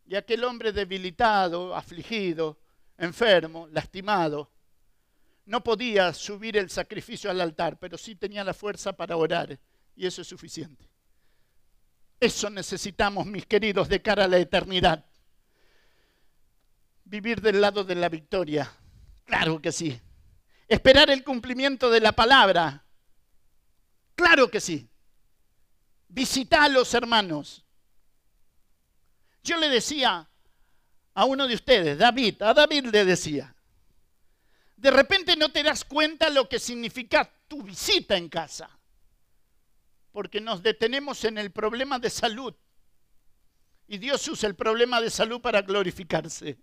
Y 0.05 0.15
aquel 0.15 0.43
hombre 0.43 0.71
debilitado, 0.71 1.75
afligido, 1.75 2.59
enfermo, 2.97 3.67
lastimado, 3.71 4.51
no 5.45 5.63
podía 5.63 6.13
subir 6.13 6.57
el 6.57 6.69
sacrificio 6.69 7.29
al 7.29 7.41
altar, 7.41 7.77
pero 7.79 7.97
sí 7.97 8.15
tenía 8.15 8.43
la 8.43 8.53
fuerza 8.53 8.93
para 8.93 9.17
orar 9.17 9.59
y 9.95 10.05
eso 10.05 10.21
es 10.21 10.27
suficiente. 10.27 10.89
Eso 12.19 12.49
necesitamos, 12.49 13.25
mis 13.25 13.45
queridos, 13.45 13.89
de 13.89 14.01
cara 14.01 14.25
a 14.25 14.27
la 14.27 14.37
eternidad. 14.37 15.05
Vivir 17.03 17.41
del 17.41 17.59
lado 17.59 17.83
de 17.83 17.95
la 17.95 18.07
victoria. 18.07 18.71
Claro 19.25 19.61
que 19.61 19.71
sí. 19.71 19.99
Esperar 20.67 21.09
el 21.09 21.23
cumplimiento 21.23 21.89
de 21.89 21.99
la 21.99 22.13
palabra. 22.13 22.85
Claro 24.15 24.49
que 24.49 24.61
sí. 24.61 24.89
Visitar 26.07 26.63
a 26.63 26.69
los 26.69 26.93
hermanos. 26.93 27.65
Yo 29.43 29.57
le 29.57 29.67
decía 29.67 30.29
a 31.13 31.25
uno 31.25 31.47
de 31.47 31.55
ustedes, 31.55 31.97
David, 31.97 32.41
a 32.41 32.53
David 32.53 32.85
le 32.85 33.03
decía, 33.03 33.53
de 34.83 34.91
repente 34.91 35.37
no 35.37 35.49
te 35.49 35.63
das 35.63 35.85
cuenta 35.85 36.29
lo 36.29 36.49
que 36.49 36.59
significa 36.59 37.31
tu 37.47 37.63
visita 37.63 38.17
en 38.17 38.27
casa. 38.27 38.69
Porque 40.11 40.41
nos 40.41 40.61
detenemos 40.61 41.23
en 41.23 41.37
el 41.37 41.51
problema 41.51 41.99
de 41.99 42.09
salud. 42.09 42.53
Y 43.87 43.97
Dios 43.97 44.27
usa 44.27 44.49
el 44.49 44.55
problema 44.55 44.99
de 44.99 45.09
salud 45.09 45.39
para 45.39 45.61
glorificarse. 45.61 46.57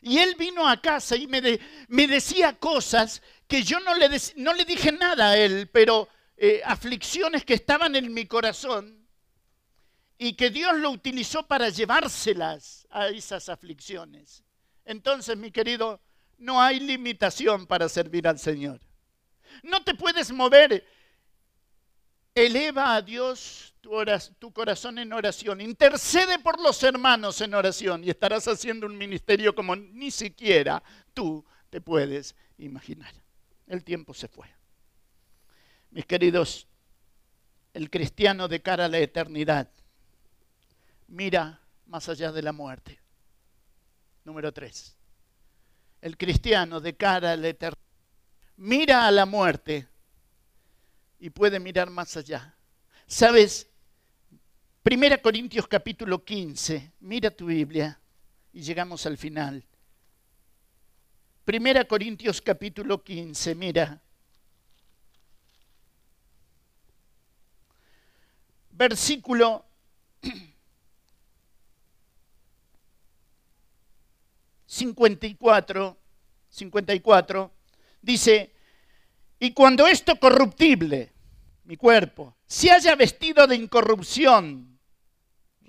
Y 0.00 0.18
él 0.18 0.34
vino 0.36 0.68
a 0.68 0.82
casa 0.82 1.14
y 1.14 1.28
me, 1.28 1.40
decía 2.08 2.58
cosas 2.58 3.22
que 3.46 3.62
yo 3.62 3.78
no 3.78 3.94
le, 3.94 4.08
no 4.34 4.54
le 4.54 4.64
dije 4.64 4.90
nada 4.90 5.30
a 5.30 5.36
él, 5.36 5.70
pero 5.72 6.08
eh, 6.36 6.60
aflicciones 6.64 7.44
que 7.44 7.54
estaban 7.54 7.94
en 7.94 8.12
mi 8.12 8.26
corazón 8.26 9.01
y 10.22 10.34
que 10.34 10.50
Dios 10.50 10.78
lo 10.78 10.90
utilizó 10.90 11.44
para 11.48 11.68
llevárselas 11.68 12.86
a 12.90 13.08
esas 13.08 13.48
aflicciones. 13.48 14.44
Entonces, 14.84 15.36
mi 15.36 15.50
querido, 15.50 16.00
No 16.38 16.60
hay 16.60 16.80
limitación 16.80 17.66
para 17.66 17.88
servir 17.88 18.26
al 18.26 18.38
Señor. 18.38 18.80
No 19.62 19.82
te 19.82 19.94
puedes 19.94 20.32
mover. 20.32 20.84
Eleva 22.34 22.94
a 22.94 23.02
Dios 23.02 23.74
tu, 23.80 24.52
corazón 24.52 24.98
en 24.98 25.12
oración. 25.12 25.60
Intercede 25.60 26.38
por 26.38 26.60
los 26.60 26.82
hermanos 26.84 27.40
en 27.40 27.54
oración 27.54 28.04
y 28.04 28.10
estarás 28.10 28.46
haciendo 28.46 28.86
un 28.86 28.96
ministerio 28.96 29.54
como 29.54 29.74
ni 29.76 30.10
siquiera 30.10 30.82
tú 31.14 31.44
te 31.68 31.80
puedes 31.80 32.34
imaginar. 32.58 33.12
El 33.66 33.84
tiempo 33.84 34.14
se 34.14 34.28
fue. 34.28 34.46
Mis 35.90 36.06
queridos, 36.06 36.66
el 37.74 37.90
cristiano 37.90 38.48
de 38.48 38.62
cara 38.62 38.86
a 38.86 38.88
la 38.88 38.98
eternidad 38.98 39.68
mira 41.12 41.60
más 41.86 42.08
allá 42.08 42.32
de 42.32 42.42
la 42.42 42.52
muerte. 42.52 42.98
Número 44.24 44.52
tres. 44.52 44.96
El 46.00 46.16
cristiano 46.16 46.80
de 46.80 46.96
cara 46.96 47.32
a 47.32 47.36
la 47.36 47.48
eternidad 47.48 47.78
mira 48.56 49.06
a 49.06 49.10
la 49.10 49.26
muerte 49.26 49.86
y 51.18 51.30
puede 51.30 51.60
mirar 51.60 51.90
más 51.90 52.16
allá. 52.16 52.54
¿Sabes? 53.06 53.68
Primera 54.82 55.18
Corintios 55.18 55.68
capítulo 55.68 56.24
15, 56.24 56.92
mira 57.00 57.30
tu 57.30 57.46
Biblia 57.46 58.00
y 58.52 58.62
llegamos 58.62 59.04
al 59.06 59.16
final. 59.18 59.64
Primera 61.44 61.84
Corintios 61.84 62.40
capítulo 62.40 63.02
15, 63.04 63.54
mira. 63.54 64.00
Versículo 68.70 69.66
54, 74.72 75.98
54, 76.48 77.50
dice, 78.00 78.50
y 79.38 79.52
cuando 79.52 79.86
esto 79.86 80.16
corruptible, 80.18 81.12
mi 81.64 81.76
cuerpo, 81.76 82.34
se 82.46 82.70
haya 82.70 82.94
vestido 82.94 83.46
de 83.46 83.56
incorrupción, 83.56 84.78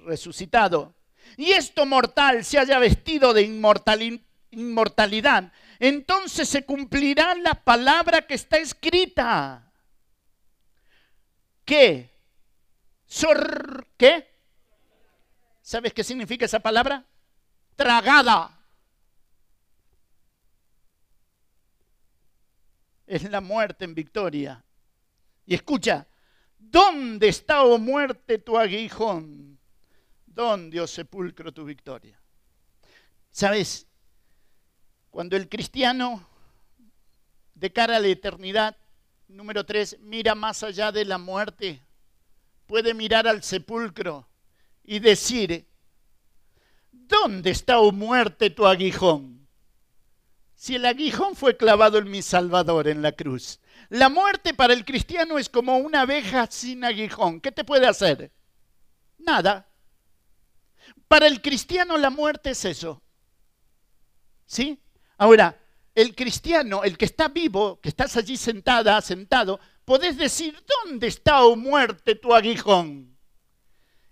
resucitado, 0.06 0.96
y 1.36 1.52
esto 1.52 1.86
mortal 1.86 2.46
se 2.46 2.58
haya 2.58 2.80
vestido 2.80 3.34
de 3.34 3.42
inmortalidad, 4.52 5.52
entonces 5.80 6.48
se 6.48 6.64
cumplirá 6.64 7.36
la 7.36 7.56
palabra 7.56 8.26
que 8.26 8.36
está 8.36 8.58
escrita. 8.58 9.70
¿Qué? 11.66 12.10
Sor, 13.06 13.86
¿Qué? 13.98 14.32
¿Sabes 15.62 15.94
qué 15.94 16.06
significa 16.06 16.46
esa 16.46 16.62
palabra? 16.62 17.04
Tragada. 17.76 18.53
Es 23.16 23.30
la 23.30 23.42
muerte 23.42 23.86
en 23.86 23.94
victoria. 23.94 24.66
Y 25.46 25.54
escucha, 25.54 26.08
¿dónde 26.58 27.28
está, 27.28 27.64
oh 27.64 27.78
muerte, 27.78 28.40
tu 28.40 28.58
aguijón? 28.58 29.60
¿Dónde, 30.26 30.82
oh 30.82 30.88
sepulcro, 30.88 31.54
tu 31.54 31.64
victoria? 31.64 32.20
¿Sabes? 33.30 33.86
Cuando 35.12 35.38
el 35.38 35.48
cristiano, 35.48 36.28
de 37.54 37.72
cara 37.72 37.98
a 37.98 38.00
la 38.00 38.08
eternidad, 38.08 38.76
número 39.28 39.64
tres, 39.64 39.96
mira 40.00 40.34
más 40.34 40.64
allá 40.64 40.92
de 40.92 41.06
la 41.06 41.20
muerte, 41.20 41.84
puede 42.66 42.96
mirar 42.96 43.28
al 43.28 43.44
sepulcro 43.44 44.28
y 44.84 44.98
decir, 44.98 45.68
¿dónde 46.92 47.52
está, 47.52 47.78
oh 47.78 47.92
muerte, 47.92 48.50
tu 48.50 48.66
aguijón? 48.66 49.43
Si 50.64 50.76
el 50.76 50.86
aguijón 50.86 51.36
fue 51.36 51.58
clavado 51.58 51.98
en 51.98 52.10
mi 52.10 52.22
Salvador 52.22 52.88
en 52.88 53.02
la 53.02 53.12
cruz? 53.12 53.60
La 53.90 54.08
muerte 54.08 54.54
para 54.54 54.72
el 54.72 54.86
cristiano 54.86 55.38
es 55.38 55.50
como 55.50 55.76
una 55.76 56.04
abeja 56.04 56.48
sin 56.50 56.86
aguijón. 56.86 57.42
¿Qué 57.42 57.52
te 57.52 57.66
puede 57.66 57.86
hacer? 57.86 58.32
Nada. 59.18 59.68
Para 61.10 61.28
el 61.28 61.42
cristiano 61.42 61.98
la 61.98 62.10
muerte 62.10 62.52
es 62.52 62.64
eso. 62.64 63.04
¿Sí? 64.46 64.82
Ahora, 65.18 65.60
el 65.94 66.16
cristiano, 66.16 66.86
el 66.86 66.98
que 66.98 67.06
está 67.06 67.28
vivo, 67.28 67.82
que 67.82 67.90
estás 67.90 68.16
allí 68.16 68.38
sentada, 68.38 69.02
sentado, 69.02 69.60
podés 69.84 70.18
decir, 70.18 70.58
¿dónde 70.86 71.08
está, 71.08 71.44
oh 71.44 71.58
muerte, 71.58 72.16
tu 72.16 72.34
aguijón? 72.34 73.18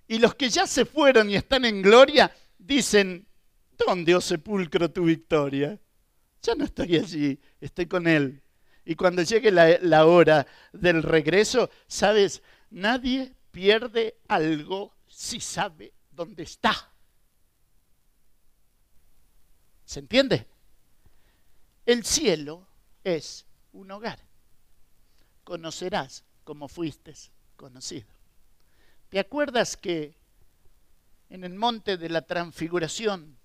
Y 0.05 0.19
los 0.19 0.35
que 0.35 0.49
ya 0.49 0.67
se 0.67 0.83
fueron 0.83 1.29
y 1.29 1.35
están 1.37 1.63
en 1.63 1.81
gloria, 1.81 2.29
dicen, 2.57 3.25
¿dónde, 3.77 4.15
oh 4.15 4.19
sepulcro, 4.19 4.91
tu 4.91 5.05
victoria? 5.05 5.79
Ya 6.41 6.55
no 6.55 6.65
estoy 6.65 6.97
allí, 6.97 7.39
estoy 7.59 7.85
con 7.85 8.07
Él. 8.07 8.41
Y 8.83 8.95
cuando 8.95 9.21
llegue 9.21 9.51
la, 9.51 10.05
hora 10.05 10.47
del 10.73 11.03
regreso, 11.03 11.69
sabes, 11.87 12.41
nadie 12.71 13.35
pierde 13.51 14.17
algo 14.27 14.93
si 15.07 15.39
sabe 15.39 15.93
dónde 16.09 16.43
está. 16.43 16.91
¿Se 19.85 19.99
entiende? 19.99 20.47
El 21.85 22.03
cielo 22.05 22.67
es 23.03 23.45
un 23.73 23.91
hogar. 23.91 24.19
Conocerás 25.43 26.23
como 26.43 26.67
fuiste 26.67 27.13
conocido. 27.55 28.07
¿Te 29.09 29.19
acuerdas 29.19 29.77
que 29.77 30.15
en 31.29 31.43
el 31.43 31.53
monte 31.53 31.97
de 31.97 32.09
la 32.09 32.21
transfiguración 32.21 33.37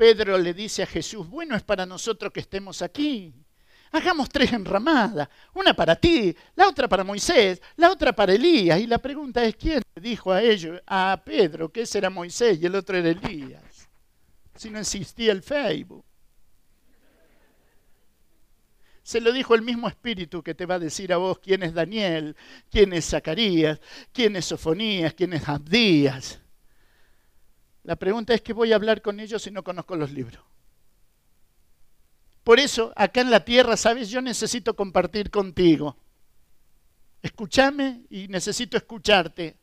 Pedro 0.00 0.38
le 0.38 0.54
dice 0.54 0.82
a 0.82 0.86
Jesús, 0.86 1.28
bueno 1.28 1.54
es 1.54 1.62
para 1.62 1.84
nosotros 1.84 2.32
que 2.32 2.40
estemos 2.40 2.80
aquí. 2.80 3.34
Hagamos 3.92 4.30
tres 4.30 4.50
enramadas, 4.50 5.28
una 5.52 5.74
para 5.74 5.94
ti, 5.94 6.34
la 6.56 6.68
otra 6.68 6.88
para 6.88 7.04
Moisés, 7.04 7.60
la 7.76 7.90
otra 7.90 8.14
para 8.14 8.32
Elías. 8.32 8.80
Y 8.80 8.86
la 8.86 8.96
pregunta 8.96 9.44
es, 9.44 9.56
¿quién 9.56 9.82
dijo 9.94 10.32
a 10.32 10.40
ellos, 10.42 10.80
a 10.86 11.20
Pedro, 11.22 11.70
que 11.70 11.82
ese 11.82 11.98
era 11.98 12.08
Moisés 12.08 12.58
y 12.62 12.64
el 12.64 12.76
otro 12.76 12.96
era 12.96 13.10
Elías? 13.10 13.90
Si 14.54 14.70
no 14.70 14.78
existía 14.78 15.32
el 15.32 15.42
Facebook. 15.42 16.06
Se 19.02 19.20
lo 19.20 19.32
dijo 19.32 19.54
el 19.54 19.60
mismo 19.60 19.86
espíritu 19.86 20.42
que 20.42 20.54
te 20.54 20.64
va 20.64 20.76
a 20.76 20.78
decir 20.78 21.12
a 21.12 21.18
vos 21.18 21.40
quién 21.40 21.62
es 21.62 21.74
Daniel, 21.74 22.34
quién 22.70 22.94
es 22.94 23.04
Zacarías, 23.04 23.78
quién 24.14 24.34
es 24.34 24.46
Sofonías, 24.46 25.12
quién 25.12 25.34
es 25.34 25.46
Abdías. 25.46 26.39
La 27.90 27.96
pregunta 27.96 28.32
es 28.32 28.40
que 28.40 28.52
voy 28.52 28.70
a 28.70 28.76
hablar 28.76 29.02
con 29.02 29.18
ellos 29.18 29.42
si 29.42 29.50
no 29.50 29.64
conozco 29.64 29.96
los 29.96 30.12
libros. 30.12 30.40
Por 32.44 32.60
eso, 32.60 32.92
acá 32.94 33.20
en 33.20 33.32
la 33.32 33.44
tierra, 33.44 33.76
sabes, 33.76 34.08
yo 34.10 34.22
necesito 34.22 34.76
compartir 34.76 35.28
contigo. 35.28 35.96
Escúchame 37.20 38.02
y 38.08 38.28
necesito 38.28 38.76
escucharte, 38.76 39.56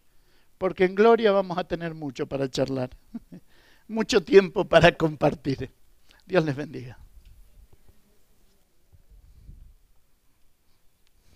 porque 0.57 0.83
en 0.83 0.95
gloria 0.95 1.31
vamos 1.31 1.57
a 1.57 1.63
tener 1.63 1.93
mucho 1.93 2.27
para 2.27 2.49
charlar, 2.49 2.89
mucho 3.87 4.21
tiempo 4.21 4.65
para 4.65 4.91
compartir. 4.91 5.71
Dios 6.25 6.43
les 6.43 6.57
bendiga. 6.57 6.99